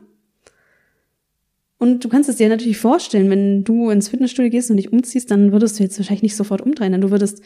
Und 1.77 2.03
du 2.03 2.09
kannst 2.09 2.29
es 2.29 2.37
dir 2.37 2.49
natürlich 2.49 2.79
vorstellen, 2.79 3.29
wenn 3.29 3.63
du 3.63 3.91
ins 3.91 4.07
Fitnessstudio 4.07 4.49
gehst 4.49 4.71
und 4.71 4.77
dich 4.77 4.91
umziehst, 4.91 5.29
dann 5.29 5.51
würdest 5.51 5.77
du 5.77 5.83
jetzt 5.83 5.99
wahrscheinlich 5.99 6.23
nicht 6.23 6.35
sofort 6.35 6.61
umdrehen, 6.61 6.93
denn 6.93 7.01
du 7.01 7.11
würdest 7.11 7.43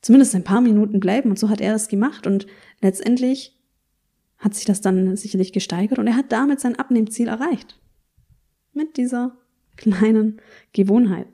zumindest 0.00 0.32
ein 0.36 0.44
paar 0.44 0.60
Minuten 0.60 1.00
bleiben. 1.00 1.30
Und 1.30 1.40
so 1.40 1.48
hat 1.48 1.60
er 1.60 1.72
das 1.72 1.88
gemacht. 1.88 2.28
Und 2.28 2.46
letztendlich 2.80 3.58
hat 4.38 4.54
sich 4.54 4.64
das 4.64 4.80
dann 4.80 5.16
sicherlich 5.16 5.52
gesteigert 5.52 5.98
und 5.98 6.06
er 6.06 6.16
hat 6.16 6.30
damit 6.30 6.60
sein 6.60 6.76
Abnehmziel 6.76 7.26
erreicht. 7.26 7.80
Mit 8.74 8.96
dieser 8.96 9.36
kleinen 9.76 10.40
Gewohnheit. 10.72 11.26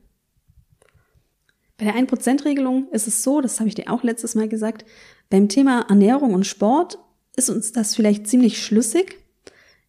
Bei 1.76 1.86
der 1.86 1.94
1%-Regelung 1.94 2.90
ist 2.90 3.06
es 3.06 3.22
so, 3.22 3.40
das 3.40 3.58
habe 3.58 3.68
ich 3.68 3.74
dir 3.74 3.90
auch 3.90 4.02
letztes 4.02 4.34
Mal 4.34 4.48
gesagt, 4.48 4.84
beim 5.30 5.48
Thema 5.48 5.86
Ernährung 5.88 6.34
und 6.34 6.46
Sport 6.46 6.98
ist 7.36 7.48
uns 7.48 7.72
das 7.72 7.94
vielleicht 7.94 8.26
ziemlich 8.26 8.62
schlüssig. 8.62 9.16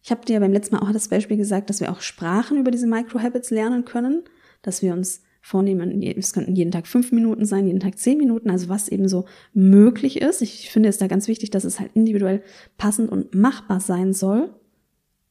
Ich 0.02 0.10
habe 0.10 0.24
dir 0.24 0.40
beim 0.40 0.52
letzten 0.52 0.76
Mal 0.76 0.82
auch 0.82 0.92
das 0.92 1.08
Beispiel 1.08 1.36
gesagt, 1.36 1.68
dass 1.68 1.80
wir 1.80 1.92
auch 1.92 2.00
Sprachen 2.00 2.56
über 2.58 2.70
diese 2.70 2.86
Microhabits 2.86 3.50
lernen 3.50 3.84
können, 3.84 4.22
dass 4.62 4.80
wir 4.80 4.94
uns 4.94 5.22
vornehmen, 5.42 6.02
es 6.02 6.32
könnten 6.32 6.54
jeden 6.54 6.70
Tag 6.70 6.86
fünf 6.86 7.12
Minuten 7.12 7.44
sein, 7.44 7.66
jeden 7.66 7.80
Tag 7.80 7.98
zehn 7.98 8.16
Minuten, 8.16 8.48
also 8.48 8.68
was 8.68 8.88
eben 8.88 9.08
so 9.08 9.26
möglich 9.52 10.22
ist. 10.22 10.40
Ich 10.40 10.70
finde 10.70 10.88
es 10.88 10.98
da 10.98 11.08
ganz 11.08 11.26
wichtig, 11.28 11.50
dass 11.50 11.64
es 11.64 11.80
halt 11.80 11.90
individuell 11.94 12.42
passend 12.78 13.10
und 13.10 13.34
machbar 13.34 13.80
sein 13.80 14.12
soll. 14.12 14.54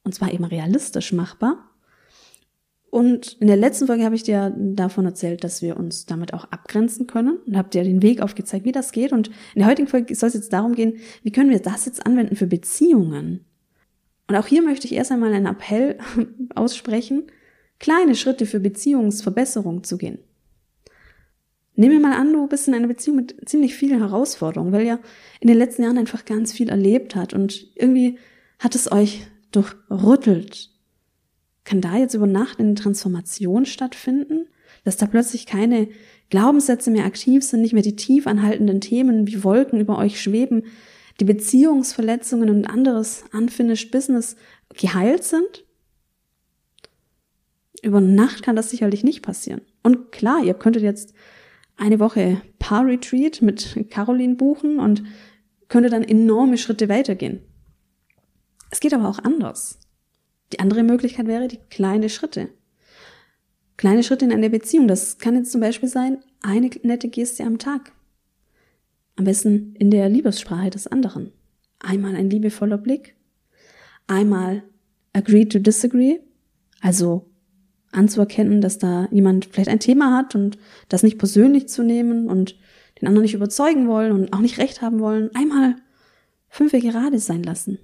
Und 0.04 0.14
zwar 0.14 0.32
eben 0.32 0.44
realistisch 0.44 1.12
machbar. 1.12 1.71
Und 2.92 3.38
in 3.40 3.46
der 3.46 3.56
letzten 3.56 3.86
Folge 3.86 4.04
habe 4.04 4.14
ich 4.14 4.22
dir 4.22 4.54
davon 4.54 5.06
erzählt, 5.06 5.44
dass 5.44 5.62
wir 5.62 5.78
uns 5.78 6.04
damit 6.04 6.34
auch 6.34 6.44
abgrenzen 6.50 7.06
können 7.06 7.38
und 7.46 7.56
habe 7.56 7.70
dir 7.70 7.84
den 7.84 8.02
Weg 8.02 8.20
aufgezeigt, 8.20 8.66
wie 8.66 8.72
das 8.72 8.92
geht. 8.92 9.12
Und 9.12 9.28
in 9.54 9.60
der 9.60 9.66
heutigen 9.66 9.88
Folge 9.88 10.14
soll 10.14 10.26
es 10.26 10.34
jetzt 10.34 10.52
darum 10.52 10.74
gehen, 10.74 10.98
wie 11.22 11.32
können 11.32 11.48
wir 11.48 11.58
das 11.58 11.86
jetzt 11.86 12.04
anwenden 12.04 12.36
für 12.36 12.46
Beziehungen? 12.46 13.46
Und 14.28 14.36
auch 14.36 14.46
hier 14.46 14.60
möchte 14.60 14.86
ich 14.86 14.92
erst 14.92 15.10
einmal 15.10 15.32
einen 15.32 15.46
Appell 15.46 15.96
aussprechen, 16.54 17.28
kleine 17.78 18.14
Schritte 18.14 18.44
für 18.44 18.60
Beziehungsverbesserung 18.60 19.84
zu 19.84 19.96
gehen. 19.96 20.18
Nehmen 21.74 21.92
wir 21.92 22.00
mal 22.00 22.20
an, 22.20 22.30
du 22.30 22.46
bist 22.46 22.68
in 22.68 22.74
einer 22.74 22.88
Beziehung 22.88 23.16
mit 23.16 23.48
ziemlich 23.48 23.74
vielen 23.74 24.00
Herausforderungen, 24.00 24.74
weil 24.74 24.84
ihr 24.84 25.00
in 25.40 25.48
den 25.48 25.56
letzten 25.56 25.84
Jahren 25.84 25.96
einfach 25.96 26.26
ganz 26.26 26.52
viel 26.52 26.68
erlebt 26.68 27.16
hat 27.16 27.32
und 27.32 27.74
irgendwie 27.74 28.18
hat 28.58 28.74
es 28.74 28.92
euch 28.92 29.26
durchrüttelt. 29.50 30.71
Kann 31.64 31.80
da 31.80 31.96
jetzt 31.96 32.14
über 32.14 32.26
Nacht 32.26 32.58
eine 32.58 32.74
Transformation 32.74 33.66
stattfinden? 33.66 34.48
Dass 34.84 34.96
da 34.96 35.06
plötzlich 35.06 35.46
keine 35.46 35.88
Glaubenssätze 36.30 36.90
mehr 36.90 37.04
aktiv 37.04 37.44
sind, 37.44 37.60
nicht 37.60 37.72
mehr 37.72 37.82
die 37.82 37.96
tief 37.96 38.26
anhaltenden 38.26 38.80
Themen 38.80 39.26
wie 39.26 39.44
Wolken 39.44 39.78
über 39.80 39.98
euch 39.98 40.20
schweben, 40.20 40.64
die 41.20 41.24
Beziehungsverletzungen 41.24 42.50
und 42.50 42.64
anderes 42.64 43.24
unfinished 43.32 43.90
Business 43.90 44.36
geheilt 44.70 45.24
sind? 45.24 45.64
Über 47.82 48.00
Nacht 48.00 48.42
kann 48.42 48.56
das 48.56 48.70
sicherlich 48.70 49.04
nicht 49.04 49.22
passieren. 49.22 49.60
Und 49.82 50.12
klar, 50.12 50.42
ihr 50.42 50.54
könntet 50.54 50.82
jetzt 50.82 51.14
eine 51.76 51.98
Woche 51.98 52.40
Paar-Retreat 52.58 53.42
mit 53.42 53.90
Caroline 53.90 54.36
buchen 54.36 54.78
und 54.78 55.02
könntet 55.68 55.92
dann 55.92 56.04
enorme 56.04 56.58
Schritte 56.58 56.88
weitergehen. 56.88 57.42
Es 58.70 58.80
geht 58.80 58.94
aber 58.94 59.08
auch 59.08 59.18
anders. 59.18 59.78
Die 60.52 60.60
andere 60.60 60.82
Möglichkeit 60.82 61.26
wäre 61.26 61.48
die 61.48 61.60
kleine 61.70 62.08
Schritte. 62.08 62.48
Kleine 63.76 64.02
Schritte 64.02 64.26
in 64.26 64.32
einer 64.32 64.50
Beziehung. 64.50 64.86
Das 64.86 65.18
kann 65.18 65.34
jetzt 65.34 65.50
zum 65.50 65.60
Beispiel 65.60 65.88
sein, 65.88 66.18
eine 66.42 66.70
nette 66.82 67.08
Geste 67.08 67.44
am 67.44 67.58
Tag. 67.58 67.92
Am 69.16 69.24
besten 69.24 69.74
in 69.76 69.90
der 69.90 70.08
Liebessprache 70.08 70.70
des 70.70 70.86
anderen. 70.86 71.32
Einmal 71.80 72.14
ein 72.14 72.30
liebevoller 72.30 72.78
Blick. 72.78 73.16
Einmal 74.06 74.62
agree 75.12 75.46
to 75.46 75.58
disagree. 75.58 76.20
Also 76.80 77.30
anzuerkennen, 77.92 78.60
dass 78.60 78.78
da 78.78 79.08
jemand 79.10 79.46
vielleicht 79.46 79.68
ein 79.68 79.80
Thema 79.80 80.16
hat 80.16 80.34
und 80.34 80.58
das 80.88 81.02
nicht 81.02 81.18
persönlich 81.18 81.68
zu 81.68 81.82
nehmen 81.82 82.28
und 82.28 82.56
den 83.00 83.08
anderen 83.08 83.22
nicht 83.22 83.34
überzeugen 83.34 83.88
wollen 83.88 84.12
und 84.12 84.32
auch 84.32 84.40
nicht 84.40 84.58
recht 84.58 84.82
haben 84.82 85.00
wollen. 85.00 85.34
Einmal 85.34 85.76
fünf 86.48 86.72
gerade 86.72 87.18
sein 87.18 87.42
lassen. 87.42 87.78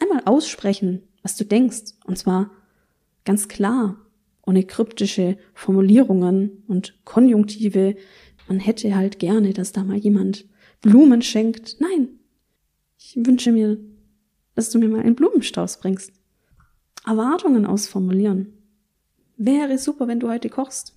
Einmal 0.00 0.22
aussprechen, 0.24 1.02
was 1.22 1.36
du 1.36 1.44
denkst. 1.44 1.94
Und 2.04 2.18
zwar 2.18 2.50
ganz 3.24 3.48
klar, 3.48 3.96
ohne 4.46 4.64
kryptische 4.64 5.36
Formulierungen 5.54 6.64
und 6.66 6.98
Konjunktive. 7.04 7.96
Man 8.48 8.58
hätte 8.58 8.94
halt 8.96 9.18
gerne, 9.18 9.52
dass 9.52 9.72
da 9.72 9.84
mal 9.84 9.96
jemand 9.96 10.46
Blumen 10.80 11.22
schenkt. 11.22 11.76
Nein, 11.80 12.08
ich 12.98 13.16
wünsche 13.16 13.52
mir, 13.52 13.78
dass 14.54 14.70
du 14.70 14.78
mir 14.78 14.88
mal 14.88 15.02
einen 15.02 15.14
Blumenstrauß 15.14 15.78
bringst. 15.78 16.12
Erwartungen 17.06 17.66
ausformulieren. 17.66 18.52
Wäre 19.36 19.78
super, 19.78 20.06
wenn 20.08 20.20
du 20.20 20.28
heute 20.28 20.50
kochst. 20.50 20.96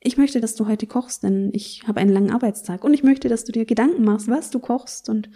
Ich 0.00 0.16
möchte, 0.16 0.40
dass 0.40 0.54
du 0.54 0.66
heute 0.66 0.86
kochst, 0.86 1.22
denn 1.22 1.50
ich 1.54 1.82
habe 1.86 2.00
einen 2.00 2.12
langen 2.12 2.30
Arbeitstag 2.30 2.84
und 2.84 2.92
ich 2.92 3.02
möchte, 3.02 3.28
dass 3.28 3.44
du 3.44 3.52
dir 3.52 3.64
Gedanken 3.64 4.04
machst, 4.04 4.28
was 4.28 4.50
du 4.50 4.58
kochst 4.58 5.08
und 5.08 5.30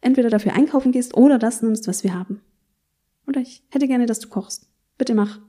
entweder 0.00 0.28
dafür 0.28 0.54
einkaufen 0.54 0.90
gehst 0.90 1.16
oder 1.16 1.38
das 1.38 1.62
nimmst, 1.62 1.86
was 1.86 2.02
wir 2.02 2.14
haben. 2.14 2.40
Oder 3.26 3.40
ich 3.40 3.62
hätte 3.70 3.86
gerne, 3.86 4.06
dass 4.06 4.20
du 4.20 4.28
kochst. 4.28 4.68
Bitte 4.98 5.14
mach 5.14 5.40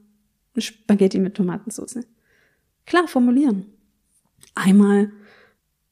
Spaghetti 0.58 1.20
mit 1.20 1.36
Tomatensauce. 1.36 2.00
Klar 2.86 3.08
formulieren. 3.08 3.66
Einmal 4.56 5.12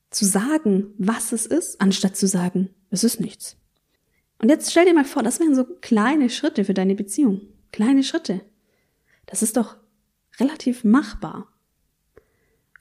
zu 0.09 0.25
sagen, 0.25 0.93
was 0.97 1.31
es 1.31 1.45
ist, 1.45 1.81
anstatt 1.81 2.15
zu 2.15 2.27
sagen, 2.27 2.69
es 2.89 3.03
ist 3.03 3.19
nichts. 3.19 3.57
Und 4.39 4.49
jetzt 4.49 4.71
stell 4.71 4.85
dir 4.85 4.93
mal 4.93 5.05
vor, 5.05 5.23
das 5.23 5.39
wären 5.39 5.55
so 5.55 5.65
kleine 5.65 6.29
Schritte 6.29 6.65
für 6.65 6.73
deine 6.73 6.95
Beziehung. 6.95 7.41
Kleine 7.71 8.03
Schritte. 8.03 8.41
Das 9.25 9.41
ist 9.41 9.55
doch 9.57 9.77
relativ 10.39 10.83
machbar. 10.83 11.47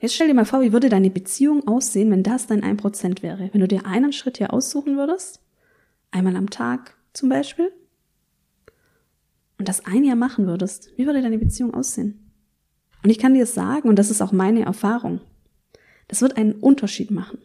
Jetzt 0.01 0.15
stell 0.15 0.29
dir 0.29 0.35
mal 0.35 0.47
vor, 0.47 0.63
wie 0.63 0.73
würde 0.73 0.89
deine 0.89 1.11
Beziehung 1.11 1.69
aussehen, 1.69 2.11
wenn 2.11 2.23
das 2.23 2.47
dein 2.47 2.65
1% 2.65 3.23
wäre? 3.23 3.51
Wenn 3.53 3.61
du 3.61 3.69
dir 3.69 3.85
einen 3.85 4.13
Schritt 4.13 4.39
hier 4.39 4.53
aussuchen 4.53 4.97
würdest, 4.97 5.41
einmal 6.11 6.37
am 6.37 6.49
Tag 6.49 6.97
zum 7.13 7.29
Beispiel, 7.29 7.71
und 9.61 9.69
das 9.69 9.85
ein 9.85 10.05
Jahr 10.05 10.17
machen 10.17 10.47
würdest, 10.47 10.91
wie 10.97 11.05
würde 11.05 11.21
deine 11.21 11.39
Beziehung 11.39 11.75
aussehen? 11.75 12.33
Und 13.05 13.11
ich 13.11 13.19
kann 13.19 13.35
dir 13.35 13.45
sagen, 13.45 13.91
und 13.91 13.99
das 13.99 14.11
ist 14.11 14.23
auch 14.23 14.33
meine 14.33 14.65
Erfahrung, 14.65 15.21
das 16.09 16.23
wird 16.23 16.39
einen 16.39 16.55
Unterschied 16.55 17.11
machen. 17.11 17.39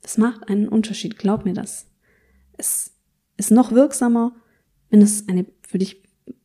Das 0.00 0.16
macht 0.16 0.48
einen 0.48 0.66
Unterschied, 0.66 1.18
glaub 1.18 1.44
mir 1.44 1.52
das. 1.52 1.88
Es 2.56 2.92
ist 3.36 3.50
noch 3.50 3.72
wirksamer, 3.72 4.34
wenn 4.88 5.02
es 5.02 5.28
eine 5.28 5.44
für 5.60 5.76
dich 5.76 6.02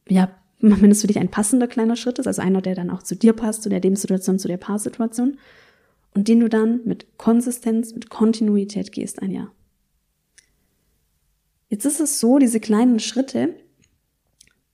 ja 0.09 0.29
wenn 0.59 0.91
es 0.91 1.01
für 1.01 1.07
dich 1.07 1.19
ein 1.19 1.31
passender 1.31 1.67
kleiner 1.67 1.95
Schritt 1.95 2.19
ist, 2.19 2.27
also 2.27 2.41
einer, 2.41 2.61
der 2.61 2.75
dann 2.75 2.89
auch 2.89 3.01
zu 3.01 3.15
dir 3.15 3.31
passt, 3.31 3.63
zu 3.63 3.69
der 3.69 3.79
Lebenssituation, 3.79 4.39
zu 4.39 4.49
der 4.49 4.57
Paarsituation, 4.57 5.37
und 6.13 6.27
den 6.27 6.41
du 6.41 6.49
dann 6.49 6.81
mit 6.83 7.17
Konsistenz, 7.17 7.93
mit 7.93 8.09
Kontinuität 8.09 8.91
gehst 8.91 9.21
ein 9.21 9.31
Jahr. 9.31 9.53
Jetzt 11.69 11.85
ist 11.85 12.01
es 12.01 12.19
so, 12.19 12.37
diese 12.37 12.59
kleinen 12.59 12.99
Schritte, 12.99 13.55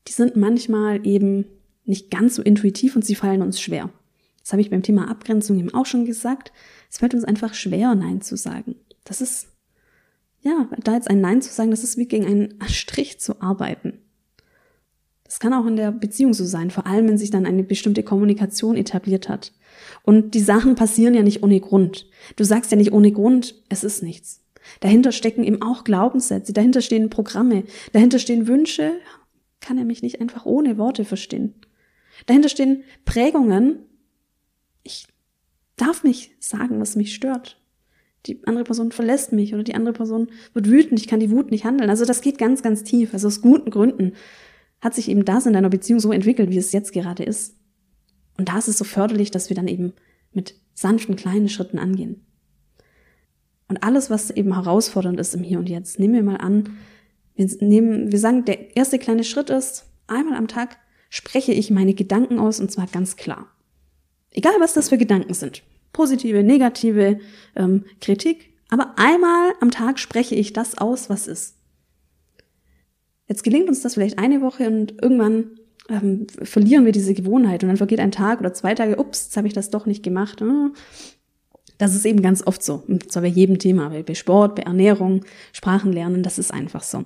die 0.08 0.14
sind 0.14 0.36
manchmal 0.36 1.06
eben 1.06 1.46
nicht 1.86 2.12
ganz 2.12 2.36
so 2.36 2.42
intuitiv 2.42 2.96
und 2.96 3.06
sie 3.06 3.16
fallen 3.16 3.42
uns 3.42 3.60
schwer. 3.60 3.90
Das 4.42 4.54
habe 4.54 4.62
ich 4.62 4.70
beim 4.70 4.84
Thema 4.84 5.10
Abgrenzung 5.10 5.60
eben 5.60 5.74
auch 5.74 5.86
schon 5.86 6.06
gesagt. 6.06 6.52
Es 6.90 7.00
fällt 7.00 7.14
uns 7.14 7.26
einfach 7.26 7.54
schwer, 7.54 7.96
Nein 7.96 8.22
zu 8.22 8.38
sagen. 8.38 8.76
Das 9.04 9.22
ist, 9.22 9.48
ja, 10.42 10.70
da 10.84 10.94
jetzt 10.94 11.10
ein 11.10 11.22
Nein 11.22 11.42
zu 11.42 11.52
sagen, 11.52 11.72
das 11.72 11.84
ist 11.84 11.98
wie 11.98 12.08
gegen 12.08 12.26
einen 12.26 12.56
Strich 12.68 13.20
zu 13.20 13.42
arbeiten. 13.42 14.00
Das 15.26 15.40
kann 15.40 15.54
auch 15.54 15.66
in 15.66 15.76
der 15.76 15.92
Beziehung 15.92 16.34
so 16.34 16.46
sein, 16.46 16.72
vor 16.72 16.88
allem 16.88 17.10
wenn 17.10 17.18
sich 17.18 17.30
dann 17.30 17.46
eine 17.46 17.64
bestimmte 17.64 18.04
Kommunikation 18.04 18.78
etabliert 18.78 19.28
hat. 19.28 19.52
Und 20.04 20.34
die 20.34 20.40
Sachen 20.40 20.76
passieren 20.76 21.14
ja 21.14 21.24
nicht 21.24 21.44
ohne 21.44 21.60
Grund. 21.60 22.08
Du 22.38 22.46
sagst 22.46 22.72
ja 22.72 22.78
nicht 22.78 22.94
ohne 22.94 23.12
Grund, 23.12 23.56
es 23.68 23.84
ist 23.84 24.02
nichts. 24.04 24.42
Dahinter 24.80 25.12
stecken 25.12 25.44
eben 25.44 25.62
auch 25.62 25.84
Glaubenssätze, 25.84 26.54
dahinter 26.54 26.82
stehen 26.82 27.10
Programme, 27.10 27.64
dahinter 27.92 28.20
stehen 28.20 28.48
Wünsche, 28.48 28.94
kann 29.60 29.78
er 29.78 29.86
mich 29.86 30.02
nicht 30.02 30.22
einfach 30.22 30.46
ohne 30.46 30.78
Worte 30.78 31.06
verstehen. 31.06 31.56
Dahinter 32.26 32.50
stehen 32.50 32.84
Prägungen. 33.06 33.80
Ich 34.84 35.08
darf 35.76 36.04
nicht 36.04 36.32
sagen, 36.44 36.80
was 36.80 36.96
mich 36.96 37.14
stört. 37.14 37.62
Die 38.26 38.46
andere 38.46 38.64
Person 38.64 38.92
verlässt 38.92 39.32
mich 39.32 39.54
oder 39.54 39.64
die 39.64 39.76
andere 39.76 39.94
Person 39.94 40.28
wird 40.54 40.68
wütend, 40.68 41.00
ich 41.00 41.08
kann 41.08 41.20
die 41.20 41.32
Wut 41.32 41.52
nicht 41.52 41.66
handeln. 41.66 41.90
Also 41.90 42.04
das 42.04 42.22
geht 42.22 42.38
ganz, 42.38 42.62
ganz 42.62 42.84
tief, 42.84 43.14
also 43.14 43.28
aus 43.28 43.42
guten 43.42 43.70
Gründen 43.70 44.14
hat 44.82 44.94
sich 44.94 45.10
eben 45.10 45.26
das 45.26 45.46
in 45.46 45.54
deiner 45.54 45.70
Beziehung 45.70 46.00
so 46.00 46.12
entwickelt, 46.12 46.50
wie 46.52 46.58
es 46.58 46.72
jetzt 46.72 46.94
gerade 46.94 47.24
ist. 47.24 47.56
Und 48.38 48.50
da 48.50 48.58
ist 48.58 48.68
es 48.68 48.78
so 48.78 48.84
förderlich, 48.84 49.32
dass 49.32 49.50
wir 49.50 49.56
dann 49.56 49.68
eben 49.68 49.94
mit 50.34 50.56
sanften 50.74 51.16
kleinen 51.16 51.50
Schritten 51.50 51.80
angehen. 51.80 52.26
Und 53.68 53.84
alles, 53.84 54.10
was 54.10 54.30
eben 54.30 54.54
herausfordernd 54.54 55.20
ist 55.20 55.34
im 55.34 55.44
Hier 55.44 55.60
und 55.60 55.68
Jetzt, 55.68 56.00
nehmen 56.00 56.14
wir 56.14 56.24
mal 56.24 56.38
an, 56.38 56.78
wir 57.38 57.50
nehmen, 57.62 58.12
wir 58.12 58.20
sagen, 58.20 58.46
der 58.46 58.76
erste 58.76 59.00
kleine 59.00 59.24
Schritt 59.24 59.50
ist, 59.50 59.86
einmal 60.08 60.38
am 60.38 60.48
Tag 60.48 60.78
spreche 61.10 61.54
ich 61.54 61.72
meine 61.72 61.94
Gedanken 61.94 62.40
aus 62.40 62.60
und 62.60 62.72
zwar 62.72 62.88
ganz 62.88 63.16
klar. 63.16 63.48
Egal 64.32 64.54
was 64.60 64.74
das 64.74 64.90
für 64.90 64.98
Gedanken 64.98 65.34
sind. 65.34 65.64
Positive, 65.94 66.44
negative, 66.44 67.20
ähm, 67.56 67.86
Kritik. 68.02 68.54
Aber 68.70 68.96
einmal 68.98 69.54
am 69.62 69.72
Tag 69.72 70.00
spreche 70.00 70.36
ich 70.36 70.52
das 70.52 70.78
aus, 70.78 71.10
was 71.10 71.28
ist. 71.28 71.56
Jetzt 73.28 73.44
gelingt 73.44 73.70
uns 73.70 73.82
das 73.82 73.94
vielleicht 73.94 74.20
eine 74.20 74.42
Woche 74.42 74.68
und 74.68 75.02
irgendwann 75.02 75.52
ähm, 75.90 76.28
verlieren 76.44 76.86
wir 76.86 76.92
diese 76.92 77.14
Gewohnheit 77.14 77.64
und 77.64 77.70
dann 77.70 77.78
vergeht 77.78 78.00
ein 78.00 78.12
Tag 78.12 78.40
oder 78.40 78.54
zwei 78.54 78.76
Tage, 78.76 78.98
ups, 78.98 79.26
jetzt 79.26 79.38
habe 79.38 79.48
ich 79.48 79.54
das 79.54 79.70
doch 79.70 79.86
nicht 79.86 80.04
gemacht. 80.04 80.42
Hm. 80.42 80.74
Das 81.78 81.96
ist 81.96 82.06
eben 82.06 82.22
ganz 82.22 82.46
oft 82.46 82.64
so. 82.64 82.84
Und 82.88 83.12
zwar 83.12 83.22
bei 83.22 83.28
jedem 83.28 83.60
Thema, 83.60 83.90
bei 83.90 84.14
Sport, 84.16 84.56
bei 84.56 84.64
Ernährung, 84.64 85.26
Sprachenlernen, 85.54 86.24
das 86.24 86.40
ist 86.40 86.54
einfach 86.54 86.84
so. 86.84 87.06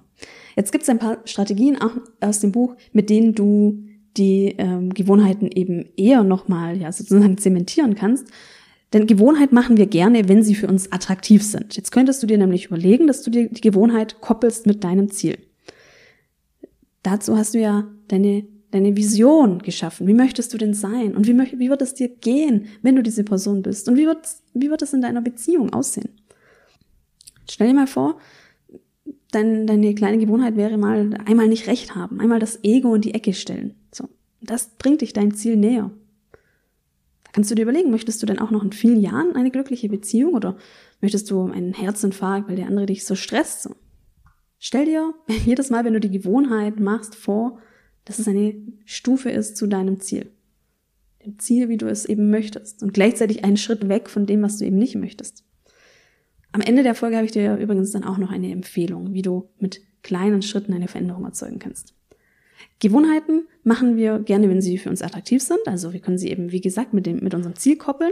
Jetzt 0.55 0.71
gibt 0.71 0.83
es 0.83 0.89
ein 0.89 0.99
paar 0.99 1.19
Strategien 1.25 1.77
aus 2.19 2.39
dem 2.39 2.51
Buch, 2.51 2.75
mit 2.93 3.09
denen 3.09 3.35
du 3.35 3.83
die 4.17 4.55
ähm, 4.57 4.93
Gewohnheiten 4.93 5.49
eben 5.53 5.85
eher 5.95 6.23
nochmal 6.23 6.77
ja, 6.77 6.91
sozusagen 6.91 7.37
zementieren 7.37 7.95
kannst. 7.95 8.27
Denn 8.93 9.07
Gewohnheit 9.07 9.53
machen 9.53 9.77
wir 9.77 9.85
gerne, 9.85 10.27
wenn 10.27 10.43
sie 10.43 10.55
für 10.55 10.67
uns 10.67 10.91
attraktiv 10.91 11.43
sind. 11.43 11.77
Jetzt 11.77 11.91
könntest 11.91 12.21
du 12.21 12.27
dir 12.27 12.37
nämlich 12.37 12.65
überlegen, 12.65 13.07
dass 13.07 13.21
du 13.21 13.31
dir 13.31 13.47
die 13.47 13.61
Gewohnheit 13.61 14.19
koppelst 14.19 14.65
mit 14.65 14.83
deinem 14.83 15.09
Ziel. 15.09 15.37
Dazu 17.03 17.37
hast 17.37 17.53
du 17.53 17.59
ja 17.59 17.87
deine, 18.09 18.43
deine 18.71 18.95
Vision 18.95 19.59
geschaffen. 19.59 20.07
Wie 20.07 20.13
möchtest 20.13 20.53
du 20.53 20.57
denn 20.57 20.73
sein? 20.73 21.15
Und 21.15 21.27
wie, 21.27 21.37
wie 21.59 21.69
wird 21.69 21.81
es 21.81 21.93
dir 21.93 22.07
gehen, 22.07 22.67
wenn 22.81 22.95
du 22.95 23.03
diese 23.03 23.23
Person 23.23 23.61
bist? 23.61 23.87
Und 23.87 23.97
wie 23.97 24.05
wird, 24.05 24.27
wie 24.53 24.69
wird 24.69 24.81
es 24.81 24.93
in 24.93 25.01
deiner 25.01 25.21
Beziehung 25.21 25.73
aussehen? 25.73 26.09
Stell 27.49 27.67
dir 27.67 27.73
mal 27.73 27.87
vor, 27.87 28.17
dein, 29.31 29.67
deine 29.67 29.93
kleine 29.93 30.17
Gewohnheit 30.17 30.55
wäre 30.55 30.77
mal 30.77 31.09
einmal 31.25 31.47
nicht 31.47 31.67
recht 31.67 31.95
haben, 31.95 32.19
einmal 32.19 32.39
das 32.39 32.63
Ego 32.63 32.95
in 32.95 33.01
die 33.01 33.13
Ecke 33.13 33.33
stellen. 33.33 33.75
So. 33.93 34.09
Das 34.41 34.69
bringt 34.77 35.01
dich 35.01 35.13
dein 35.13 35.33
Ziel 35.33 35.57
näher. 35.57 35.91
Da 37.23 37.31
kannst 37.33 37.51
du 37.51 37.55
dir 37.55 37.63
überlegen, 37.63 37.91
möchtest 37.91 38.21
du 38.21 38.25
denn 38.25 38.39
auch 38.39 38.51
noch 38.51 38.63
in 38.63 38.71
vielen 38.71 38.99
Jahren 38.99 39.35
eine 39.35 39.51
glückliche 39.51 39.89
Beziehung 39.89 40.33
oder 40.33 40.57
möchtest 41.01 41.29
du 41.29 41.43
einen 41.43 41.73
Herzinfarkt, 41.73 42.47
weil 42.47 42.55
der 42.55 42.67
andere 42.67 42.85
dich 42.85 43.05
so 43.05 43.15
stresst? 43.15 43.63
So. 43.63 43.75
Stell 44.59 44.85
dir 44.85 45.13
jedes 45.45 45.69
Mal, 45.69 45.83
wenn 45.83 45.93
du 45.93 45.99
die 45.99 46.11
Gewohnheit 46.11 46.79
machst, 46.79 47.15
vor, 47.15 47.59
dass 48.11 48.19
es 48.19 48.27
eine 48.27 48.55
Stufe 48.83 49.29
ist 49.29 49.55
zu 49.55 49.67
deinem 49.67 50.01
Ziel. 50.01 50.31
Dem 51.25 51.39
Ziel, 51.39 51.69
wie 51.69 51.77
du 51.77 51.87
es 51.87 52.05
eben 52.05 52.29
möchtest. 52.29 52.83
Und 52.83 52.93
gleichzeitig 52.93 53.45
einen 53.45 53.57
Schritt 53.57 53.87
weg 53.87 54.09
von 54.09 54.25
dem, 54.25 54.41
was 54.41 54.57
du 54.57 54.65
eben 54.65 54.77
nicht 54.77 54.95
möchtest. 54.95 55.45
Am 56.51 56.59
Ende 56.59 56.83
der 56.83 56.95
Folge 56.95 57.15
habe 57.15 57.25
ich 57.25 57.31
dir 57.31 57.55
übrigens 57.55 57.91
dann 57.91 58.03
auch 58.03 58.17
noch 58.17 58.31
eine 58.31 58.51
Empfehlung, 58.51 59.13
wie 59.13 59.21
du 59.21 59.49
mit 59.59 59.81
kleinen 60.03 60.41
Schritten 60.41 60.73
eine 60.73 60.89
Veränderung 60.89 61.23
erzeugen 61.23 61.59
kannst. 61.59 61.93
Gewohnheiten 62.79 63.47
machen 63.63 63.95
wir 63.95 64.19
gerne, 64.19 64.49
wenn 64.49 64.61
sie 64.61 64.77
für 64.77 64.89
uns 64.89 65.01
attraktiv 65.01 65.41
sind. 65.41 65.65
Also 65.65 65.93
wir 65.93 66.01
können 66.01 66.17
sie 66.17 66.29
eben, 66.29 66.51
wie 66.51 66.61
gesagt, 66.61 66.93
mit, 66.93 67.05
dem, 67.05 67.19
mit 67.19 67.33
unserem 67.33 67.55
Ziel 67.55 67.77
koppeln. 67.77 68.11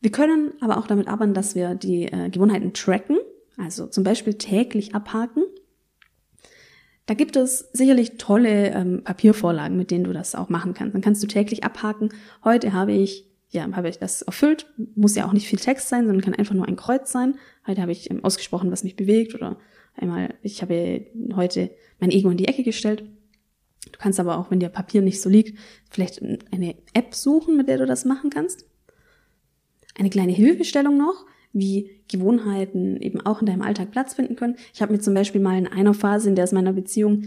Wir 0.00 0.10
können 0.10 0.54
aber 0.60 0.78
auch 0.78 0.88
damit 0.88 1.06
arbeiten, 1.06 1.34
dass 1.34 1.54
wir 1.54 1.76
die 1.76 2.06
äh, 2.06 2.30
Gewohnheiten 2.30 2.72
tracken, 2.72 3.18
also 3.56 3.86
zum 3.86 4.02
Beispiel 4.02 4.34
täglich 4.34 4.94
abhaken. 4.94 5.44
Da 7.10 7.14
gibt 7.14 7.34
es 7.34 7.68
sicherlich 7.72 8.18
tolle 8.18 8.70
ähm, 8.70 9.02
Papiervorlagen, 9.02 9.76
mit 9.76 9.90
denen 9.90 10.04
du 10.04 10.12
das 10.12 10.36
auch 10.36 10.48
machen 10.48 10.74
kannst. 10.74 10.94
Dann 10.94 11.02
kannst 11.02 11.20
du 11.20 11.26
täglich 11.26 11.64
abhaken. 11.64 12.10
Heute 12.44 12.72
habe 12.72 12.92
ich 12.92 13.26
ja, 13.48 13.68
habe 13.72 13.88
ich 13.88 13.98
das 13.98 14.22
erfüllt. 14.22 14.72
Muss 14.94 15.16
ja 15.16 15.26
auch 15.26 15.32
nicht 15.32 15.48
viel 15.48 15.58
Text 15.58 15.88
sein, 15.88 16.06
sondern 16.06 16.20
kann 16.22 16.34
einfach 16.34 16.54
nur 16.54 16.68
ein 16.68 16.76
Kreuz 16.76 17.10
sein. 17.10 17.34
Heute 17.66 17.82
habe 17.82 17.90
ich 17.90 18.12
ähm, 18.12 18.22
ausgesprochen, 18.22 18.70
was 18.70 18.84
mich 18.84 18.94
bewegt 18.94 19.34
oder 19.34 19.58
einmal, 19.96 20.34
ich 20.44 20.62
habe 20.62 21.08
heute 21.34 21.72
mein 21.98 22.12
Ego 22.12 22.30
in 22.30 22.36
die 22.36 22.46
Ecke 22.46 22.62
gestellt. 22.62 23.02
Du 23.90 23.98
kannst 23.98 24.20
aber 24.20 24.38
auch, 24.38 24.52
wenn 24.52 24.60
dir 24.60 24.68
Papier 24.68 25.02
nicht 25.02 25.20
so 25.20 25.28
liegt, 25.28 25.58
vielleicht 25.90 26.22
eine 26.22 26.76
App 26.94 27.16
suchen, 27.16 27.56
mit 27.56 27.66
der 27.66 27.78
du 27.78 27.86
das 27.86 28.04
machen 28.04 28.30
kannst. 28.30 28.66
Eine 29.98 30.10
kleine 30.10 30.30
Hilfestellung 30.30 30.96
noch, 30.96 31.26
wie 31.52 32.02
Gewohnheiten 32.08 32.96
eben 32.96 33.20
auch 33.20 33.40
in 33.40 33.46
deinem 33.46 33.62
Alltag 33.62 33.90
Platz 33.90 34.14
finden 34.14 34.36
können. 34.36 34.56
Ich 34.72 34.82
habe 34.82 34.92
mir 34.92 35.00
zum 35.00 35.14
Beispiel 35.14 35.40
mal 35.40 35.58
in 35.58 35.66
einer 35.66 35.94
Phase, 35.94 36.28
in 36.28 36.36
der 36.36 36.44
es 36.44 36.52
meiner 36.52 36.72
Beziehung 36.72 37.24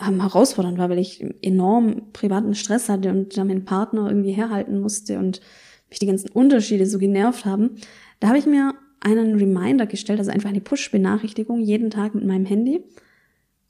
ähm, 0.00 0.20
herausfordernd 0.20 0.78
war, 0.78 0.90
weil 0.90 0.98
ich 0.98 1.24
enorm 1.42 2.12
privaten 2.12 2.54
Stress 2.54 2.88
hatte 2.88 3.10
und 3.10 3.36
da 3.36 3.44
meinen 3.44 3.64
Partner 3.64 4.08
irgendwie 4.08 4.32
herhalten 4.32 4.80
musste 4.80 5.18
und 5.18 5.40
mich 5.88 5.98
die 5.98 6.06
ganzen 6.06 6.30
Unterschiede 6.30 6.86
so 6.86 6.98
genervt 6.98 7.44
haben. 7.44 7.76
Da 8.20 8.28
habe 8.28 8.38
ich 8.38 8.46
mir 8.46 8.74
einen 9.00 9.36
Reminder 9.36 9.86
gestellt, 9.86 10.18
also 10.18 10.30
einfach 10.30 10.48
eine 10.48 10.60
Push-Benachrichtigung 10.60 11.60
jeden 11.60 11.90
Tag 11.90 12.14
mit 12.14 12.24
meinem 12.24 12.46
Handy. 12.46 12.82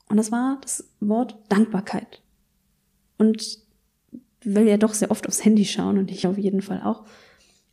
Und 0.09 0.17
das 0.17 0.33
war 0.33 0.59
das 0.63 0.89
Wort 1.01 1.37
Dankbarkeit. 1.49 2.23
Und 3.19 3.59
wir 4.41 4.63
ja 4.63 4.77
doch 4.77 4.95
sehr 4.95 5.11
oft 5.11 5.27
aufs 5.27 5.45
Handy 5.45 5.65
schauen 5.65 5.99
und 5.99 6.11
ich 6.11 6.27
auf 6.27 6.39
jeden 6.39 6.63
Fall 6.63 6.83
auch, 6.83 7.05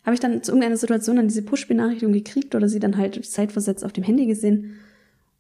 habe 0.04 0.14
ich 0.14 0.20
dann 0.20 0.44
zu 0.44 0.52
irgendeiner 0.52 0.78
Situation 0.78 1.16
dann 1.16 1.28
diese 1.28 1.44
Push-Benachrichtigung 1.44 2.14
gekriegt 2.14 2.56
oder 2.56 2.68
sie 2.68 2.80
dann 2.80 2.98
halt 2.98 3.24
zeitversetzt 3.26 3.86
auf 3.86 3.94
dem 3.94 4.04
Handy 4.04 4.26
gesehen. 4.26 4.80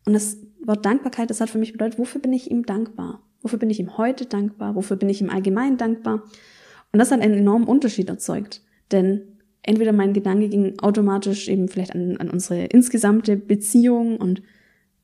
Und 0.06 0.14
das 0.14 0.38
Wort 0.64 0.86
Dankbarkeit, 0.86 1.30
das 1.30 1.42
hat 1.42 1.50
für 1.50 1.58
mich 1.58 1.74
bedeutet, 1.74 2.00
wofür 2.00 2.22
bin 2.22 2.34
ich 2.34 2.50
ihm 2.50 2.66
dankbar? 2.66 3.22
Wofür 3.42 3.60
bin 3.60 3.70
ich 3.70 3.80
ihm 3.80 3.98
heute 3.98 4.26
dankbar? 4.26 4.76
Wofür 4.76 4.96
bin 4.96 5.10
ich 5.10 5.22
ihm 5.22 5.30
allgemein 5.30 5.78
dankbar? 5.78 6.24
Und 6.94 7.00
das 7.00 7.12
hat 7.12 7.22
einen 7.22 7.34
enormen 7.34 7.68
Unterschied 7.68 8.08
erzeugt. 8.08 8.62
Denn 8.92 9.22
entweder 9.64 9.92
mein 9.92 10.14
Gedanke 10.14 10.48
ging 10.48 10.80
automatisch 10.80 11.50
eben 11.50 11.68
vielleicht 11.68 11.94
an, 11.94 12.18
an 12.18 12.30
unsere 12.30 12.66
insgesamte 12.66 13.36
Beziehung 13.36 14.18
und 14.18 14.42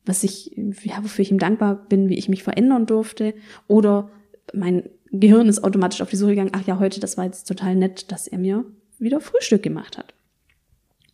was 0.06 0.24
ich, 0.24 0.56
ja, 0.56 1.02
wofür 1.02 1.22
ich 1.22 1.30
ihm 1.30 1.38
dankbar 1.38 1.86
bin, 1.88 2.08
wie 2.08 2.16
ich 2.18 2.28
mich 2.28 2.42
verändern 2.42 2.86
durfte, 2.86 3.34
oder 3.68 4.10
mein 4.54 4.88
Gehirn 5.12 5.48
ist 5.48 5.62
automatisch 5.62 6.00
auf 6.00 6.10
die 6.10 6.16
Suche 6.16 6.30
gegangen, 6.30 6.52
ach 6.54 6.66
ja, 6.66 6.78
heute, 6.78 7.00
das 7.00 7.18
war 7.18 7.26
jetzt 7.26 7.46
total 7.46 7.76
nett, 7.76 8.10
dass 8.10 8.26
er 8.26 8.38
mir 8.38 8.64
wieder 9.00 9.20
Frühstück 9.20 9.62
gemacht 9.62 9.98
hat. 9.98 10.14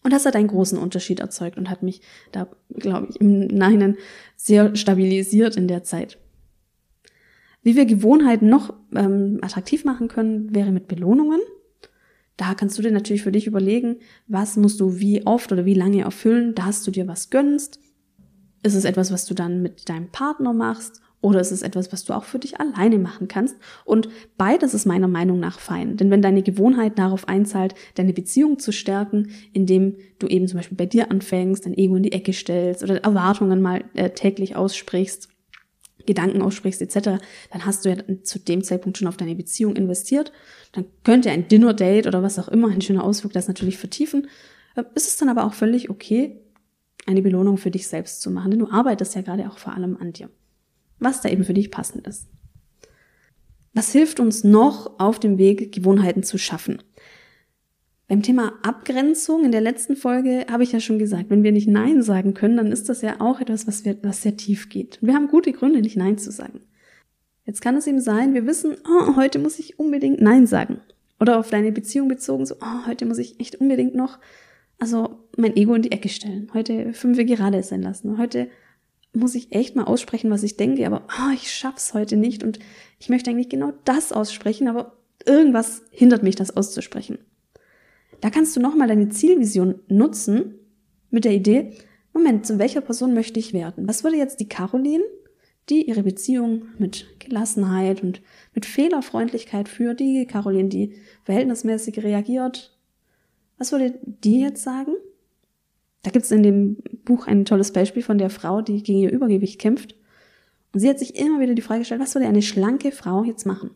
Und 0.03 0.13
das 0.13 0.25
hat 0.25 0.37
einen 0.37 0.49
großen 0.49 0.79
Unterschied 0.79 1.21
erzeugt 1.21 1.57
und 1.57 1.69
hat 1.69 1.83
mich 1.83 2.01
da, 2.31 2.49
glaube 2.71 3.09
ich, 3.11 3.21
im 3.21 3.49
Nachhinein 3.49 3.97
sehr 4.37 4.77
stabilisiert 4.77 5.57
in 5.57 5.67
der 5.67 5.83
Zeit. 5.83 6.19
Wie 7.63 7.75
wir 7.75 7.87
Gewohnheiten 7.87 8.49
noch 8.49 8.73
ähm, 8.95 9.39
attraktiv 9.43 9.85
machen 9.85 10.07
können, 10.07 10.55
wäre 10.55 10.71
mit 10.71 10.87
Belohnungen. 10.87 11.41
Da 12.37 12.55
kannst 12.55 12.79
du 12.79 12.83
dir 12.83 12.93
natürlich 12.93 13.23
für 13.23 13.33
dich 13.33 13.49
überlegen, 13.49 13.97
was 14.29 14.57
musst 14.57 14.79
du 14.79 15.01
wie 15.01 15.27
oft 15.27 15.51
oder 15.51 15.65
wie 15.65 15.75
lange 15.75 16.03
erfüllen, 16.03 16.55
dass 16.55 16.85
du 16.85 16.93
dir 16.93 17.09
was 17.09 17.31
gönnst. 17.31 17.81
Ist 18.63 18.75
es 18.75 18.85
etwas, 18.85 19.11
was 19.11 19.25
du 19.25 19.35
dann 19.35 19.63
mit 19.63 19.89
deinem 19.89 20.13
Partner 20.13 20.53
machst 20.53 21.01
oder 21.21 21.41
ist 21.41 21.51
es 21.51 21.63
etwas, 21.63 21.93
was 21.93 22.05
du 22.05 22.13
auch 22.13 22.25
für 22.25 22.39
dich 22.39 22.61
alleine 22.61 22.99
machen 22.99 23.27
kannst? 23.27 23.57
Und 23.85 24.09
beides 24.37 24.75
ist 24.75 24.87
meiner 24.87 25.09
Meinung 25.09 25.41
nach 25.41 25.59
fein. 25.59 25.97
Denn 25.97 26.11
wenn 26.11 26.23
deine 26.23 26.43
Gewohnheit 26.43 26.99
darauf 26.99 27.29
einzahlt, 27.29 27.75
deine 27.95 28.13
Beziehung 28.13 28.59
zu 28.59 28.71
stärken, 28.71 29.31
indem 29.53 29.97
du 30.19 30.27
eben 30.27 30.47
zum 30.47 30.59
Beispiel 30.59 30.77
bei 30.77 30.87
dir 30.87 31.11
anfängst, 31.11 31.67
dein 31.67 31.77
Ego 31.77 31.97
in 31.97 32.03
die 32.03 32.13
Ecke 32.13 32.33
stellst 32.33 32.83
oder 32.83 33.03
Erwartungen 33.03 33.63
mal 33.63 33.85
äh, 33.95 34.11
täglich 34.11 34.57
aussprichst, 34.57 35.29
Gedanken 36.05 36.43
aussprichst 36.43 36.83
etc., 36.83 37.19
dann 37.51 37.65
hast 37.65 37.85
du 37.85 37.89
ja 37.89 37.97
zu 38.23 38.39
dem 38.39 38.63
Zeitpunkt 38.63 38.99
schon 38.99 39.09
auf 39.09 39.17
deine 39.17 39.35
Beziehung 39.35 39.75
investiert. 39.75 40.33
Dann 40.73 40.85
könnte 41.03 41.31
ein 41.31 41.49
Dinner-Date 41.49 42.07
oder 42.07 42.23
was 42.23 42.39
auch 42.39 42.49
immer, 42.49 42.69
ein 42.69 42.83
schöner 42.83 43.03
Ausflug 43.03 43.33
das 43.33 43.49
natürlich 43.49 43.79
vertiefen. 43.79 44.29
Äh, 44.77 44.85
ist 44.95 45.09
es 45.09 45.17
dann 45.17 45.31
aber 45.31 45.45
auch 45.45 45.55
völlig 45.55 45.89
okay, 45.91 46.41
eine 47.07 47.23
Belohnung 47.23 47.57
für 47.57 47.71
dich 47.71 47.89
selbst 47.89 48.21
zu 48.21 48.31
machen, 48.31 48.51
denn 48.51 48.61
du 48.61 48.71
arbeitest 48.71 49.15
ja 49.15 49.23
gerade 49.23 49.49
auch 49.49 49.59
vor 49.59 49.75
allem 49.75 49.97
an 49.97 50.13
dir 50.13 50.29
was 50.99 51.21
da 51.21 51.29
eben 51.29 51.45
für 51.45 51.55
dich 51.55 51.71
passend 51.71 52.07
ist. 52.07 52.29
Was 53.75 53.93
hilft 53.93 54.21
uns 54.21 54.43
noch 54.43 54.99
auf 54.99 55.19
dem 55.19 55.37
Weg, 55.37 55.73
Gewohnheiten 55.73 56.23
zu 56.23 56.39
schaffen? 56.39 56.79
Beim 58.09 58.23
Thema 58.23 58.53
Abgrenzung 58.63 59.45
in 59.45 59.53
der 59.53 59.61
letzten 59.61 59.97
Folge 59.97 60.47
habe 60.51 60.63
ich 60.63 60.73
ja 60.73 60.81
schon 60.81 60.99
gesagt, 60.99 61.29
wenn 61.29 61.43
wir 61.43 61.51
nicht 61.51 61.67
Nein 61.67 62.03
sagen 62.03 62.35
können, 62.35 62.57
dann 62.57 62.71
ist 62.71 62.89
das 62.89 63.03
ja 63.03 63.21
auch 63.21 63.41
etwas, 63.41 63.67
was, 63.67 63.85
wir, 63.85 63.99
was 64.03 64.23
sehr 64.23 64.37
tief 64.37 64.69
geht. 64.69 64.99
wir 65.03 65.13
haben 65.13 65.29
gute 65.29 65.53
Gründe, 65.53 65.81
nicht 65.81 65.97
Nein 65.97 66.17
zu 66.17 66.31
sagen. 66.31 66.61
Jetzt 67.45 67.61
kann 67.61 67.77
es 67.77 67.87
eben 67.87 68.01
sein, 68.01 68.33
wir 68.33 68.47
wissen, 68.47 68.77
oh, 68.89 69.17
heute 69.17 69.39
muss 69.39 69.59
ich 69.59 69.79
unbedingt 69.79 70.21
Nein 70.21 70.47
sagen. 70.47 70.81
Oder 71.19 71.39
auf 71.39 71.51
deine 71.51 71.73
Beziehung 71.73 72.09
bezogen, 72.09 72.47
so, 72.47 72.57
oh, 72.61 72.87
heute 72.87 73.07
muss 73.07 73.19
ich 73.19 73.41
echt 73.41 73.57
unbedingt 73.57 73.95
noch, 73.95 74.19
also 74.79 75.19
mein 75.37 75.57
Ego 75.57 75.75
in 75.75 75.83
die 75.83 75.93
Ecke 75.93 76.09
stellen. 76.09 76.51
Heute 76.55 76.93
fünf 76.93 77.19
gerade 77.19 77.63
sein 77.63 77.83
lassen. 77.83 78.19
Heute 78.19 78.49
muss 79.17 79.35
ich 79.35 79.53
echt 79.53 79.77
mal 79.77 79.85
aussprechen, 79.85 80.31
was 80.31 80.43
ich 80.43 80.57
denke, 80.57 80.87
aber 80.87 81.07
oh, 81.09 81.33
ich 81.35 81.53
schaff's 81.53 81.95
heute 81.95 82.17
nicht 82.17 82.45
und 82.45 82.59
ich 82.99 83.09
möchte 83.09 83.31
eigentlich 83.31 83.49
genau 83.49 83.73
das 83.85 84.13
aussprechen, 84.13 84.69
aber 84.69 84.97
irgendwas 85.25 85.83
hindert 85.91 86.23
mich, 86.23 86.37
das 86.37 86.57
auszusprechen. 86.57 87.19
Da 88.21 88.31
kannst 88.31 88.57
du 88.57 88.61
nochmal 88.61 88.89
deine 88.89 89.09
Zielvision 89.09 89.81
nutzen 89.89 90.55
mit 91.11 91.25
der 91.25 91.33
Idee, 91.33 91.73
Moment, 92.13 92.47
zu 92.47 92.59
welcher 92.59 92.81
Person 92.81 93.13
möchte 93.13 93.39
ich 93.39 93.53
werden? 93.53 93.87
Was 93.87 94.03
würde 94.03 94.17
jetzt 94.17 94.41
die 94.41 94.49
Caroline, 94.49 95.05
die 95.69 95.87
ihre 95.87 96.03
Beziehung 96.03 96.63
mit 96.79 97.07
Gelassenheit 97.19 98.03
und 98.03 98.23
mit 98.55 98.65
Fehlerfreundlichkeit 98.65 99.69
führt, 99.69 100.01
die 100.01 100.27
Caroline, 100.27 100.71
die 100.71 100.95
verhältnismäßig 101.25 102.03
reagiert, 102.03 102.75
was 103.59 103.73
würde 103.73 103.99
die 104.03 104.41
jetzt 104.41 104.63
sagen? 104.63 104.93
Da 106.07 106.13
gibt 106.13 106.25
es 106.25 106.31
in 106.31 106.45
dem 106.45 106.77
Buch 107.05 107.27
ein 107.27 107.45
tolles 107.45 107.73
Beispiel 107.73 108.01
von 108.01 108.17
der 108.17 108.31
Frau, 108.31 108.63
die 108.63 108.81
gegen 108.85 109.01
ihr 109.01 109.11
Übergewicht 109.11 109.61
kämpft. 109.61 109.97
Und 110.73 110.79
sie 110.79 110.89
hat 110.89 111.01
sich 111.01 111.17
immer 111.17 111.41
wieder 111.41 111.55
die 111.55 111.63
Frage 111.63 111.81
gestellt, 111.81 112.01
was 112.01 112.15
würde 112.15 112.29
eine 112.29 112.43
schlanke 112.43 112.93
Frau 112.93 113.25
jetzt 113.25 113.45
machen? 113.45 113.71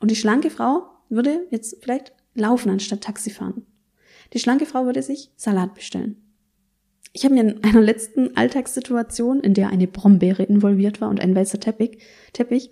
Und 0.00 0.10
die 0.10 0.16
schlanke 0.16 0.48
Frau 0.48 0.86
würde 1.10 1.46
jetzt 1.50 1.82
vielleicht 1.82 2.14
laufen 2.32 2.70
anstatt 2.70 3.02
Taxi 3.02 3.28
fahren. 3.28 3.66
Die 4.32 4.38
schlanke 4.38 4.64
Frau 4.64 4.86
würde 4.86 5.02
sich 5.02 5.32
Salat 5.36 5.74
bestellen. 5.74 6.16
Ich 7.12 7.26
habe 7.26 7.34
mir 7.34 7.42
in 7.42 7.62
einer 7.62 7.82
letzten 7.82 8.34
Alltagssituation, 8.38 9.40
in 9.40 9.52
der 9.52 9.68
eine 9.68 9.86
Brombeere 9.86 10.44
involviert 10.44 11.02
war 11.02 11.10
und 11.10 11.20
ein 11.20 11.34
weißer 11.34 11.60
Teppich, 11.60 11.98
Teppich, 12.32 12.70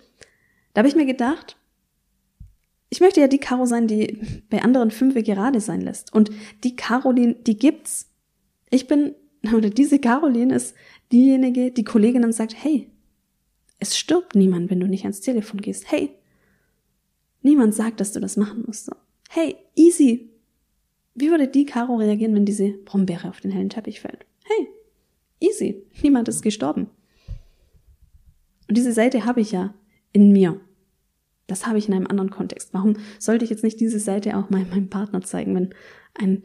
Da 0.73 0.79
habe 0.79 0.87
ich 0.87 0.95
mir 0.95 1.05
gedacht, 1.05 1.57
ich 2.89 3.01
möchte 3.01 3.21
ja 3.21 3.27
die 3.27 3.37
Caro 3.37 3.67
sein, 3.67 3.85
die 3.85 4.19
bei 4.49 4.63
anderen 4.63 4.89
fünfe 4.89 5.21
gerade 5.21 5.61
sein 5.61 5.81
lässt. 5.81 6.11
Und 6.11 6.31
die 6.63 6.75
Caroline, 6.75 7.35
die 7.35 7.59
gibt's. 7.59 8.09
Ich 8.73 8.87
bin, 8.87 9.13
oder 9.55 9.69
diese 9.69 9.99
Caroline 9.99 10.55
ist 10.55 10.75
diejenige, 11.11 11.71
die 11.71 11.83
Kollegin 11.83 12.23
dann 12.23 12.33
sagt, 12.33 12.55
hey, 12.55 12.89
es 13.79 13.97
stirbt 13.97 14.35
niemand, 14.35 14.71
wenn 14.71 14.79
du 14.79 14.87
nicht 14.87 15.03
ans 15.03 15.21
Telefon 15.21 15.61
gehst. 15.61 15.91
Hey, 15.91 16.09
niemand 17.41 17.75
sagt, 17.75 17.99
dass 17.99 18.13
du 18.13 18.19
das 18.19 18.35
machen 18.35 18.63
musst. 18.65 18.89
Hey, 19.29 19.57
easy. 19.75 20.31
Wie 21.13 21.29
würde 21.29 21.47
die 21.47 21.65
Caro 21.65 21.97
reagieren, 21.97 22.33
wenn 22.33 22.45
diese 22.45 22.69
Brombeere 22.69 23.29
auf 23.29 23.41
den 23.41 23.51
hellen 23.51 23.69
Teppich 23.69 24.01
fällt? 24.01 24.25
Hey, 24.43 24.67
easy. 25.39 25.83
Niemand 26.01 26.27
ist 26.27 26.41
gestorben. 26.41 26.89
Und 28.67 28.77
diese 28.77 28.93
Seite 28.93 29.25
habe 29.25 29.41
ich 29.41 29.51
ja 29.51 29.75
in 30.13 30.31
mir. 30.31 30.59
Das 31.45 31.67
habe 31.67 31.77
ich 31.77 31.87
in 31.87 31.93
einem 31.93 32.07
anderen 32.07 32.31
Kontext. 32.31 32.73
Warum 32.73 32.95
sollte 33.19 33.43
ich 33.43 33.51
jetzt 33.51 33.63
nicht 33.63 33.79
diese 33.79 33.99
Seite 33.99 34.35
auch 34.35 34.49
mal 34.49 34.65
meinem 34.65 34.89
Partner 34.89 35.21
zeigen, 35.21 35.53
wenn 35.53 35.75
ein 36.15 36.43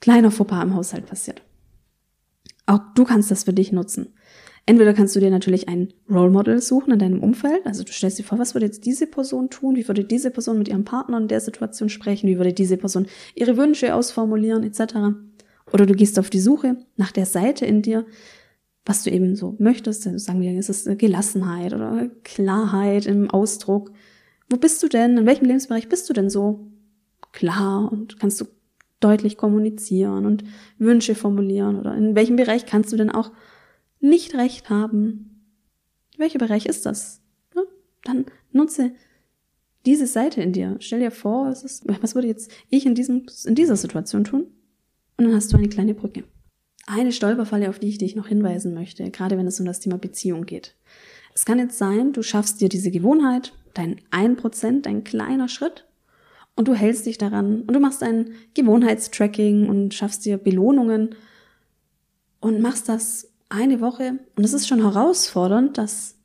kleiner 0.00 0.32
Fauxpas 0.32 0.64
im 0.64 0.74
Haushalt 0.74 1.06
passiert? 1.06 1.42
Auch 2.68 2.80
du 2.94 3.04
kannst 3.04 3.30
das 3.30 3.44
für 3.44 3.54
dich 3.54 3.72
nutzen. 3.72 4.12
Entweder 4.66 4.92
kannst 4.92 5.16
du 5.16 5.20
dir 5.20 5.30
natürlich 5.30 5.70
ein 5.70 5.94
Role 6.10 6.28
Model 6.28 6.60
suchen 6.60 6.92
in 6.92 6.98
deinem 6.98 7.22
Umfeld. 7.22 7.64
Also 7.64 7.82
du 7.82 7.92
stellst 7.92 8.18
dir 8.18 8.24
vor, 8.24 8.38
was 8.38 8.54
würde 8.54 8.66
jetzt 8.66 8.84
diese 8.84 9.06
Person 9.06 9.48
tun? 9.48 9.74
Wie 9.76 9.88
würde 9.88 10.04
diese 10.04 10.30
Person 10.30 10.58
mit 10.58 10.68
ihrem 10.68 10.84
Partner 10.84 11.16
in 11.16 11.28
der 11.28 11.40
Situation 11.40 11.88
sprechen? 11.88 12.28
Wie 12.28 12.36
würde 12.36 12.52
diese 12.52 12.76
Person 12.76 13.06
ihre 13.34 13.56
Wünsche 13.56 13.94
ausformulieren, 13.94 14.64
etc. 14.64 14.96
Oder 15.72 15.86
du 15.86 15.94
gehst 15.94 16.18
auf 16.18 16.28
die 16.28 16.40
Suche 16.40 16.76
nach 16.96 17.10
der 17.10 17.24
Seite 17.24 17.64
in 17.64 17.80
dir, 17.80 18.04
was 18.84 19.02
du 19.02 19.10
eben 19.10 19.34
so 19.34 19.56
möchtest. 19.58 20.06
Also 20.06 20.18
sagen 20.18 20.42
wir, 20.42 20.58
ist 20.58 20.68
es 20.68 20.84
Gelassenheit 20.98 21.72
oder 21.72 22.10
Klarheit 22.22 23.06
im 23.06 23.30
Ausdruck. 23.30 23.92
Wo 24.50 24.58
bist 24.58 24.82
du 24.82 24.88
denn? 24.88 25.16
In 25.16 25.24
welchem 25.24 25.46
Lebensbereich 25.46 25.88
bist 25.88 26.10
du 26.10 26.12
denn 26.12 26.28
so 26.28 26.70
klar 27.32 27.90
und 27.90 28.20
kannst 28.20 28.38
du 28.42 28.44
deutlich 29.00 29.36
kommunizieren 29.36 30.26
und 30.26 30.44
Wünsche 30.78 31.14
formulieren? 31.14 31.78
Oder 31.78 31.94
in 31.94 32.14
welchem 32.14 32.36
Bereich 32.36 32.66
kannst 32.66 32.92
du 32.92 32.96
denn 32.96 33.10
auch 33.10 33.32
nicht 34.00 34.34
recht 34.34 34.70
haben? 34.70 35.44
Welcher 36.16 36.38
Bereich 36.38 36.66
ist 36.66 36.86
das? 36.86 37.22
Ja, 37.54 37.62
dann 38.04 38.26
nutze 38.52 38.92
diese 39.86 40.06
Seite 40.06 40.42
in 40.42 40.52
dir. 40.52 40.76
Stell 40.80 41.00
dir 41.00 41.10
vor, 41.10 41.46
was, 41.46 41.62
ist, 41.62 41.84
was 41.86 42.14
würde 42.14 42.28
jetzt 42.28 42.50
ich 42.68 42.86
in, 42.86 42.94
diesem, 42.94 43.26
in 43.44 43.54
dieser 43.54 43.76
Situation 43.76 44.24
tun? 44.24 44.46
Und 45.16 45.24
dann 45.24 45.34
hast 45.34 45.52
du 45.52 45.56
eine 45.56 45.68
kleine 45.68 45.94
Brücke. 45.94 46.24
Eine 46.86 47.12
Stolperfalle, 47.12 47.68
auf 47.68 47.78
die 47.78 47.88
ich 47.88 47.98
dich 47.98 48.16
noch 48.16 48.28
hinweisen 48.28 48.74
möchte, 48.74 49.10
gerade 49.10 49.36
wenn 49.36 49.46
es 49.46 49.60
um 49.60 49.66
das 49.66 49.80
Thema 49.80 49.98
Beziehung 49.98 50.46
geht. 50.46 50.74
Es 51.34 51.44
kann 51.44 51.58
jetzt 51.58 51.78
sein, 51.78 52.12
du 52.12 52.22
schaffst 52.22 52.60
dir 52.60 52.68
diese 52.68 52.90
Gewohnheit, 52.90 53.52
dein 53.74 54.00
1%, 54.10 54.82
dein 54.82 55.04
kleiner 55.04 55.48
Schritt, 55.48 55.87
und 56.58 56.66
du 56.66 56.74
hältst 56.74 57.06
dich 57.06 57.18
daran 57.18 57.62
und 57.62 57.72
du 57.72 57.78
machst 57.78 58.02
ein 58.02 58.32
Gewohnheitstracking 58.54 59.68
und 59.68 59.94
schaffst 59.94 60.24
dir 60.24 60.38
Belohnungen 60.38 61.14
und 62.40 62.60
machst 62.60 62.88
das 62.88 63.30
eine 63.48 63.80
Woche. 63.80 64.18
Und 64.34 64.42
es 64.42 64.52
ist 64.52 64.66
schon 64.66 64.82
herausfordernd, 64.82 65.78
das 65.78 66.16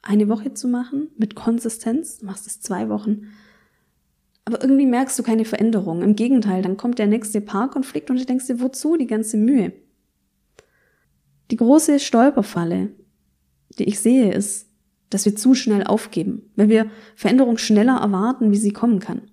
eine 0.00 0.30
Woche 0.30 0.54
zu 0.54 0.66
machen 0.66 1.08
mit 1.18 1.34
Konsistenz. 1.34 2.20
Du 2.20 2.26
machst 2.26 2.46
es 2.46 2.62
zwei 2.62 2.88
Wochen. 2.88 3.32
Aber 4.46 4.62
irgendwie 4.62 4.86
merkst 4.86 5.18
du 5.18 5.22
keine 5.22 5.44
Veränderung. 5.44 6.00
Im 6.00 6.16
Gegenteil, 6.16 6.62
dann 6.62 6.78
kommt 6.78 6.98
der 6.98 7.06
nächste 7.06 7.42
Paarkonflikt 7.42 8.08
und 8.08 8.18
du 8.18 8.24
denkst 8.24 8.46
dir, 8.46 8.62
wozu 8.62 8.96
die 8.96 9.06
ganze 9.06 9.36
Mühe? 9.36 9.74
Die 11.50 11.56
große 11.56 12.00
Stolperfalle, 12.00 12.92
die 13.78 13.84
ich 13.84 14.00
sehe, 14.00 14.32
ist, 14.32 14.70
dass 15.10 15.26
wir 15.26 15.36
zu 15.36 15.54
schnell 15.54 15.84
aufgeben, 15.84 16.50
wenn 16.56 16.70
wir 16.70 16.90
Veränderung 17.14 17.58
schneller 17.58 17.98
erwarten, 17.98 18.52
wie 18.52 18.56
sie 18.56 18.72
kommen 18.72 18.98
kann. 18.98 19.28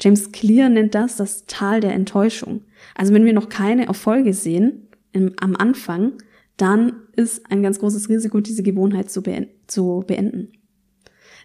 James 0.00 0.32
Clear 0.32 0.68
nennt 0.68 0.94
das 0.94 1.16
das 1.16 1.46
Tal 1.46 1.80
der 1.80 1.94
Enttäuschung. 1.94 2.62
Also 2.94 3.14
wenn 3.14 3.24
wir 3.24 3.32
noch 3.32 3.48
keine 3.48 3.86
Erfolge 3.86 4.34
sehen 4.34 4.88
im, 5.12 5.32
am 5.38 5.56
Anfang, 5.56 6.12
dann 6.56 6.92
ist 7.14 7.50
ein 7.50 7.62
ganz 7.62 7.78
großes 7.78 8.08
Risiko, 8.08 8.40
diese 8.40 8.62
Gewohnheit 8.62 9.10
zu, 9.10 9.22
beenden, 9.22 9.50
zu 9.66 10.04
beenden. 10.06 10.52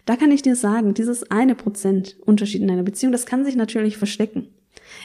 Da 0.04 0.16
kann 0.16 0.32
ich 0.32 0.42
dir 0.42 0.56
sagen, 0.56 0.94
dieses 0.94 1.30
eine 1.30 1.54
Prozent 1.54 2.16
Unterschied 2.24 2.62
in 2.62 2.70
einer 2.70 2.82
Beziehung, 2.82 3.12
das 3.12 3.26
kann 3.26 3.44
sich 3.44 3.56
natürlich 3.56 3.96
verstecken. 3.96 4.48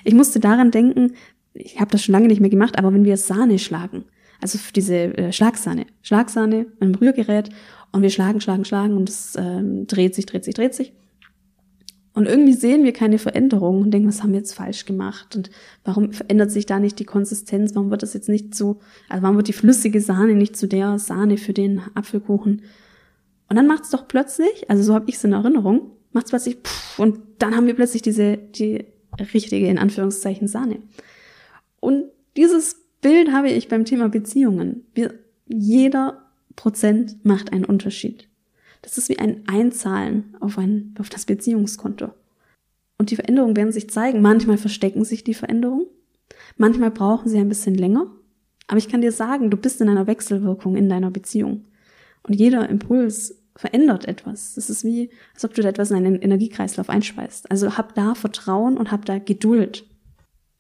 Ich 0.03 0.13
musste 0.13 0.39
daran 0.39 0.71
denken, 0.71 1.13
ich 1.53 1.79
habe 1.79 1.91
das 1.91 2.03
schon 2.03 2.13
lange 2.13 2.27
nicht 2.27 2.41
mehr 2.41 2.49
gemacht, 2.49 2.77
aber 2.77 2.93
wenn 2.93 3.05
wir 3.05 3.17
Sahne 3.17 3.59
schlagen, 3.59 4.05
also 4.41 4.59
diese 4.75 4.95
äh, 5.17 5.31
Schlagsahne, 5.31 5.85
Schlagsahne 6.01 6.67
einem 6.79 6.95
Rührgerät 6.95 7.49
und 7.91 8.01
wir 8.01 8.09
schlagen, 8.09 8.41
schlagen, 8.41 8.65
schlagen 8.65 8.95
und 8.95 9.09
es 9.09 9.35
äh, 9.35 9.61
dreht 9.85 10.15
sich, 10.15 10.25
dreht 10.25 10.45
sich, 10.45 10.53
dreht 10.53 10.73
sich. 10.73 10.93
Und 12.17 12.25
irgendwie 12.25 12.53
sehen 12.53 12.83
wir 12.83 12.93
keine 12.93 13.19
Veränderung 13.19 13.83
und 13.83 13.91
denken, 13.91 14.07
was 14.07 14.23
haben 14.23 14.31
wir 14.31 14.39
jetzt 14.39 14.55
falsch 14.55 14.85
gemacht? 14.85 15.35
Und 15.35 15.51
warum 15.83 16.13
verändert 16.13 16.49
sich 16.49 16.65
da 16.65 16.79
nicht 16.79 16.97
die 16.97 17.05
Konsistenz? 17.05 17.75
Warum 17.75 17.91
wird 17.91 18.01
das 18.01 18.15
jetzt 18.15 18.27
nicht 18.27 18.55
zu, 18.55 18.79
also 19.07 19.21
warum 19.21 19.37
wird 19.37 19.47
die 19.47 19.53
flüssige 19.53 20.01
Sahne 20.01 20.33
nicht 20.33 20.57
zu 20.57 20.67
der 20.67 20.97
Sahne 20.97 21.37
für 21.37 21.53
den 21.53 21.79
Apfelkuchen? 21.93 22.63
Und 23.49 23.55
dann 23.55 23.67
macht 23.67 23.83
es 23.83 23.91
doch 23.91 24.07
plötzlich, 24.07 24.67
also 24.67 24.81
so 24.81 24.95
habe 24.95 25.07
ich 25.09 25.17
es 25.17 25.23
in 25.25 25.33
Erinnerung, 25.33 25.91
macht 26.11 26.25
es 26.25 26.31
plötzlich 26.31 26.55
pff, 26.55 26.97
und 26.97 27.19
dann 27.37 27.55
haben 27.55 27.67
wir 27.67 27.75
plötzlich 27.75 28.01
diese, 28.01 28.35
die 28.35 28.85
richtige, 29.31 29.67
in 29.67 29.77
Anführungszeichen, 29.77 30.47
Sahne. 30.47 30.79
Und 31.79 32.05
dieses 32.35 32.87
Bild 32.99 33.31
habe 33.31 33.51
ich 33.51 33.67
beim 33.67 33.85
Thema 33.85 34.09
Beziehungen. 34.09 34.87
Wir, 34.95 35.13
jeder 35.45 36.25
Prozent 36.55 37.23
macht 37.23 37.53
einen 37.53 37.65
Unterschied. 37.65 38.26
Das 38.87 38.97
ist 38.97 39.09
wie 39.09 39.19
ein 39.19 39.43
Einzahlen 39.47 40.37
auf, 40.39 40.57
ein, 40.57 40.95
auf 40.97 41.09
das 41.09 41.25
Beziehungskonto. 41.25 42.11
Und 42.97 43.11
die 43.11 43.17
Veränderungen 43.17 43.57
werden 43.57 43.73
sich 43.73 43.89
zeigen. 43.89 44.21
Manchmal 44.21 44.57
verstecken 44.57 45.03
sich 45.03 45.25
die 45.25 45.33
Veränderungen. 45.33 45.87
Manchmal 46.55 46.91
brauchen 46.91 47.27
sie 47.27 47.37
ein 47.37 47.49
bisschen 47.49 47.75
länger. 47.75 48.09
Aber 48.67 48.77
ich 48.77 48.87
kann 48.87 49.01
dir 49.01 49.11
sagen, 49.11 49.51
du 49.51 49.57
bist 49.57 49.81
in 49.81 49.89
einer 49.89 50.07
Wechselwirkung 50.07 50.77
in 50.77 50.87
deiner 50.87 51.11
Beziehung. 51.11 51.65
Und 52.23 52.35
jeder 52.35 52.69
Impuls 52.69 53.35
verändert 53.57 54.07
etwas. 54.07 54.55
Das 54.55 54.69
ist 54.69 54.85
wie, 54.85 55.09
als 55.33 55.43
ob 55.43 55.53
du 55.53 55.61
da 55.61 55.67
etwas 55.67 55.91
in 55.91 55.97
einen 55.97 56.21
Energiekreislauf 56.21 56.89
einspeist. 56.89 57.51
Also 57.51 57.77
hab 57.77 57.93
da 57.93 58.15
Vertrauen 58.15 58.77
und 58.77 58.89
hab 58.89 59.03
da 59.03 59.19
Geduld. 59.19 59.85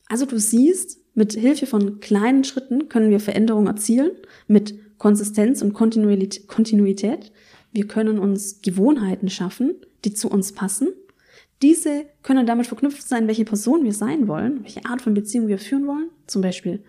Also 0.09 0.25
du 0.25 0.37
siehst, 0.37 0.99
mit 1.13 1.31
Hilfe 1.31 1.65
von 1.65 2.01
kleinen 2.01 2.43
Schritten 2.43 2.89
können 2.89 3.09
wir 3.09 3.21
Veränderungen 3.21 3.67
erzielen, 3.67 4.11
mit 4.47 4.97
Konsistenz 4.97 5.61
und 5.61 5.73
Kontinuität. 5.73 7.31
Wir 7.77 7.85
können 7.85 8.17
uns 8.17 8.63
Gewohnheiten 8.63 9.29
schaffen, 9.29 9.75
die 10.03 10.11
zu 10.11 10.31
uns 10.31 10.51
passen. 10.51 10.87
Diese 11.61 12.07
können 12.23 12.47
damit 12.47 12.65
verknüpft 12.65 13.07
sein, 13.07 13.27
welche 13.27 13.45
Person 13.45 13.83
wir 13.83 13.93
sein 13.93 14.27
wollen, 14.27 14.63
welche 14.63 14.83
Art 14.85 14.99
von 14.99 15.13
Beziehung 15.13 15.47
wir 15.47 15.59
führen 15.59 15.85
wollen. 15.85 16.09
Zum 16.25 16.41
Beispiel 16.41 16.83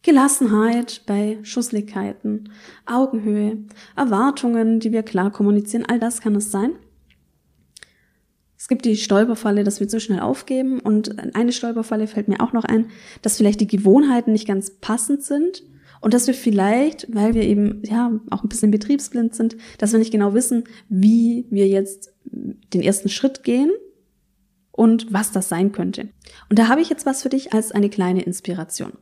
Gelassenheit 0.00 1.02
bei 1.04 1.38
Schusslichkeiten, 1.42 2.48
Augenhöhe, 2.86 3.58
Erwartungen, 3.94 4.80
die 4.80 4.90
wir 4.90 5.02
klar 5.02 5.30
kommunizieren. 5.30 5.84
All 5.86 6.00
das 6.00 6.22
kann 6.22 6.34
es 6.34 6.50
sein. 6.50 6.76
Es 8.56 8.68
gibt 8.68 8.86
die 8.86 8.96
Stolperfalle, 8.96 9.64
dass 9.64 9.80
wir 9.80 9.88
zu 9.88 10.00
schnell 10.00 10.20
aufgeben. 10.20 10.80
Und 10.80 11.36
eine 11.36 11.52
Stolperfalle 11.52 12.06
fällt 12.06 12.28
mir 12.28 12.40
auch 12.40 12.54
noch 12.54 12.64
ein, 12.64 12.86
dass 13.20 13.36
vielleicht 13.36 13.60
die 13.60 13.66
Gewohnheiten 13.66 14.32
nicht 14.32 14.48
ganz 14.48 14.70
passend 14.80 15.24
sind 15.24 15.62
und 16.02 16.12
dass 16.12 16.26
wir 16.26 16.34
vielleicht, 16.34 17.06
weil 17.14 17.32
wir 17.34 17.42
eben 17.42 17.80
ja 17.84 18.12
auch 18.30 18.42
ein 18.42 18.48
bisschen 18.48 18.70
betriebsblind 18.70 19.34
sind, 19.34 19.56
dass 19.78 19.92
wir 19.92 19.98
nicht 19.98 20.12
genau 20.12 20.34
wissen, 20.34 20.64
wie 20.88 21.46
wir 21.48 21.68
jetzt 21.68 22.12
den 22.24 22.82
ersten 22.82 23.08
Schritt 23.08 23.44
gehen 23.44 23.70
und 24.72 25.12
was 25.12 25.32
das 25.32 25.48
sein 25.48 25.72
könnte. 25.72 26.08
Und 26.50 26.58
da 26.58 26.68
habe 26.68 26.80
ich 26.80 26.90
jetzt 26.90 27.06
was 27.06 27.22
für 27.22 27.28
dich 27.28 27.52
als 27.52 27.72
eine 27.72 27.88
kleine 27.88 28.22
Inspiration. 28.22 28.92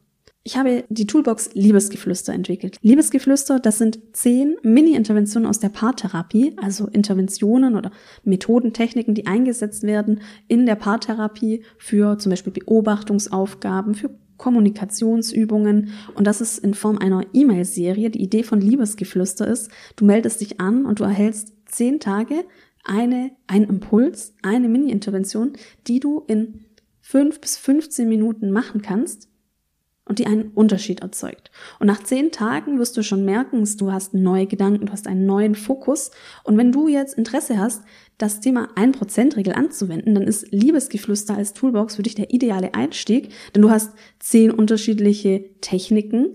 Ich 0.42 0.56
habe 0.56 0.84
die 0.88 1.06
Toolbox 1.06 1.50
Liebesgeflüster 1.54 2.32
entwickelt. 2.32 2.76
Liebesgeflüster, 2.80 3.60
das 3.60 3.78
sind 3.78 3.98
zehn 4.12 4.56
Mini-Interventionen 4.62 5.48
aus 5.48 5.58
der 5.58 5.68
Paartherapie, 5.68 6.54
also 6.56 6.86
Interventionen 6.86 7.76
oder 7.76 7.90
Methoden, 8.24 8.72
Techniken, 8.72 9.14
die 9.14 9.26
eingesetzt 9.26 9.82
werden 9.82 10.20
in 10.48 10.64
der 10.64 10.76
Paartherapie 10.76 11.62
für 11.76 12.18
zum 12.18 12.30
Beispiel 12.30 12.54
Beobachtungsaufgaben, 12.54 13.94
für 13.94 14.10
Kommunikationsübungen 14.40 15.90
und 16.14 16.26
das 16.26 16.40
ist 16.40 16.58
in 16.58 16.72
Form 16.72 16.96
einer 16.96 17.24
E-Mail-Serie. 17.32 18.08
Die 18.08 18.22
Idee 18.22 18.42
von 18.42 18.60
Liebesgeflüster 18.60 19.46
ist, 19.46 19.70
du 19.96 20.06
meldest 20.06 20.40
dich 20.40 20.60
an 20.60 20.86
und 20.86 20.98
du 20.98 21.04
erhältst 21.04 21.52
zehn 21.66 22.00
Tage 22.00 22.44
eine, 22.82 23.32
ein 23.46 23.64
Impuls, 23.64 24.34
eine 24.42 24.68
Mini-Intervention, 24.68 25.52
die 25.86 26.00
du 26.00 26.24
in 26.26 26.64
fünf 27.02 27.40
bis 27.40 27.58
15 27.58 28.08
Minuten 28.08 28.50
machen 28.50 28.80
kannst 28.80 29.28
und 30.10 30.18
die 30.18 30.26
einen 30.26 30.50
Unterschied 30.56 31.02
erzeugt. 31.02 31.52
Und 31.78 31.86
nach 31.86 32.02
zehn 32.02 32.32
Tagen 32.32 32.80
wirst 32.80 32.96
du 32.96 33.04
schon 33.04 33.24
merken, 33.24 33.64
du 33.78 33.92
hast 33.92 34.12
neue 34.12 34.48
Gedanken, 34.48 34.86
du 34.86 34.92
hast 34.92 35.06
einen 35.06 35.24
neuen 35.24 35.54
Fokus. 35.54 36.10
Und 36.42 36.58
wenn 36.58 36.72
du 36.72 36.88
jetzt 36.88 37.14
Interesse 37.14 37.58
hast, 37.58 37.84
das 38.18 38.40
Thema 38.40 38.68
1%-Regel 38.74 39.52
anzuwenden, 39.52 40.16
dann 40.16 40.24
ist 40.24 40.50
Liebesgeflüster 40.50 41.36
als 41.36 41.52
Toolbox 41.52 41.94
für 41.94 42.02
dich 42.02 42.16
der 42.16 42.34
ideale 42.34 42.74
Einstieg, 42.74 43.30
denn 43.54 43.62
du 43.62 43.70
hast 43.70 43.92
zehn 44.18 44.50
unterschiedliche 44.50 45.44
Techniken, 45.60 46.32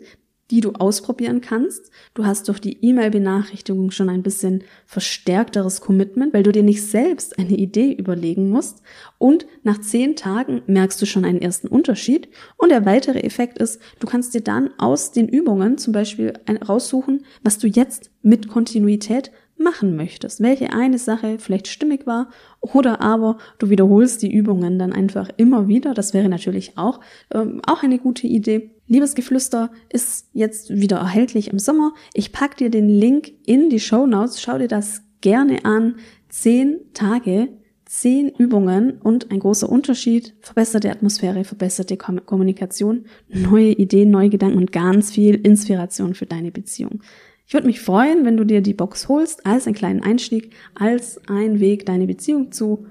die 0.51 0.61
du 0.61 0.73
ausprobieren 0.73 1.41
kannst. 1.41 1.89
Du 2.13 2.25
hast 2.25 2.47
durch 2.47 2.59
die 2.59 2.85
E-Mail-Benachrichtigung 2.85 3.91
schon 3.91 4.09
ein 4.09 4.21
bisschen 4.23 4.63
verstärkteres 4.85 5.81
Commitment, 5.81 6.33
weil 6.33 6.43
du 6.43 6.51
dir 6.51 6.63
nicht 6.63 6.83
selbst 6.83 7.39
eine 7.39 7.55
Idee 7.55 7.93
überlegen 7.93 8.49
musst. 8.49 8.81
Und 9.17 9.47
nach 9.63 9.81
zehn 9.81 10.15
Tagen 10.15 10.61
merkst 10.67 11.01
du 11.01 11.05
schon 11.05 11.25
einen 11.25 11.41
ersten 11.41 11.67
Unterschied. 11.67 12.29
Und 12.57 12.69
der 12.69 12.85
weitere 12.85 13.19
Effekt 13.19 13.57
ist, 13.57 13.81
du 13.99 14.07
kannst 14.07 14.33
dir 14.33 14.41
dann 14.41 14.69
aus 14.77 15.11
den 15.11 15.27
Übungen 15.27 15.77
zum 15.77 15.93
Beispiel 15.93 16.33
raussuchen, 16.67 17.25
was 17.43 17.57
du 17.57 17.67
jetzt 17.67 18.11
mit 18.21 18.47
Kontinuität 18.47 19.31
machen 19.57 19.95
möchtest, 19.95 20.41
welche 20.41 20.73
eine 20.73 20.97
Sache 20.97 21.37
vielleicht 21.39 21.67
stimmig 21.67 22.05
war 22.05 22.29
oder 22.59 23.01
aber 23.01 23.37
du 23.57 23.69
wiederholst 23.69 24.21
die 24.21 24.33
Übungen 24.33 24.77
dann 24.77 24.91
einfach 24.91 25.29
immer 25.37 25.67
wieder. 25.67 25.93
Das 25.93 26.13
wäre 26.13 26.29
natürlich 26.29 26.77
auch, 26.77 26.99
ähm, 27.33 27.61
auch 27.65 27.83
eine 27.83 27.99
gute 27.99 28.27
Idee. 28.27 28.71
Liebesgeflüster 28.87 29.71
ist 29.89 30.29
jetzt 30.33 30.69
wieder 30.69 30.97
erhältlich 30.97 31.49
im 31.51 31.59
Sommer. 31.59 31.93
Ich 32.13 32.31
pack 32.31 32.57
dir 32.57 32.69
den 32.69 32.89
Link 32.89 33.31
in 33.45 33.69
die 33.69 33.79
Show 33.79 34.05
Notes. 34.05 34.41
Schau 34.41 34.57
dir 34.57 34.67
das 34.67 35.03
gerne 35.21 35.65
an. 35.65 35.95
Zehn 36.29 36.81
Tage, 36.93 37.49
zehn 37.85 38.29
Übungen 38.29 38.99
und 39.01 39.31
ein 39.31 39.39
großer 39.39 39.69
Unterschied. 39.69 40.35
Verbesserte 40.41 40.91
Atmosphäre, 40.91 41.43
verbesserte 41.45 41.97
Kommunikation, 41.97 43.05
neue 43.29 43.71
Ideen, 43.71 44.11
neue 44.11 44.29
Gedanken 44.29 44.57
und 44.57 44.71
ganz 44.71 45.11
viel 45.11 45.35
Inspiration 45.35 46.13
für 46.13 46.25
deine 46.25 46.51
Beziehung. 46.51 47.01
Ich 47.47 47.53
würde 47.53 47.67
mich 47.67 47.79
freuen, 47.79 48.25
wenn 48.25 48.37
du 48.37 48.43
dir 48.43 48.61
die 48.61 48.73
Box 48.73 49.07
holst 49.07 49.45
als 49.45 49.67
einen 49.67 49.75
kleinen 49.75 50.03
Einstieg, 50.03 50.51
als 50.73 51.21
ein 51.27 51.59
Weg, 51.59 51.85
deine 51.85 52.07
Beziehung 52.07 52.51
zu 52.51 52.85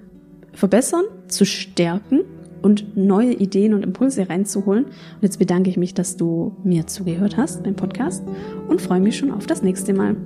verbessern, 0.52 1.04
zu 1.26 1.44
stärken 1.44 2.20
und 2.62 2.96
neue 2.96 3.32
Ideen 3.32 3.74
und 3.74 3.82
Impulse 3.82 4.28
reinzuholen. 4.28 4.84
Und 4.84 5.22
jetzt 5.22 5.38
bedanke 5.38 5.70
ich 5.70 5.76
mich, 5.76 5.92
dass 5.92 6.16
du 6.16 6.56
mir 6.62 6.86
zugehört 6.86 7.36
hast 7.36 7.64
beim 7.64 7.74
Podcast 7.74 8.22
und 8.68 8.80
freue 8.80 9.00
mich 9.00 9.18
schon 9.18 9.32
auf 9.32 9.46
das 9.46 9.62
nächste 9.62 9.92
Mal. 9.92 10.16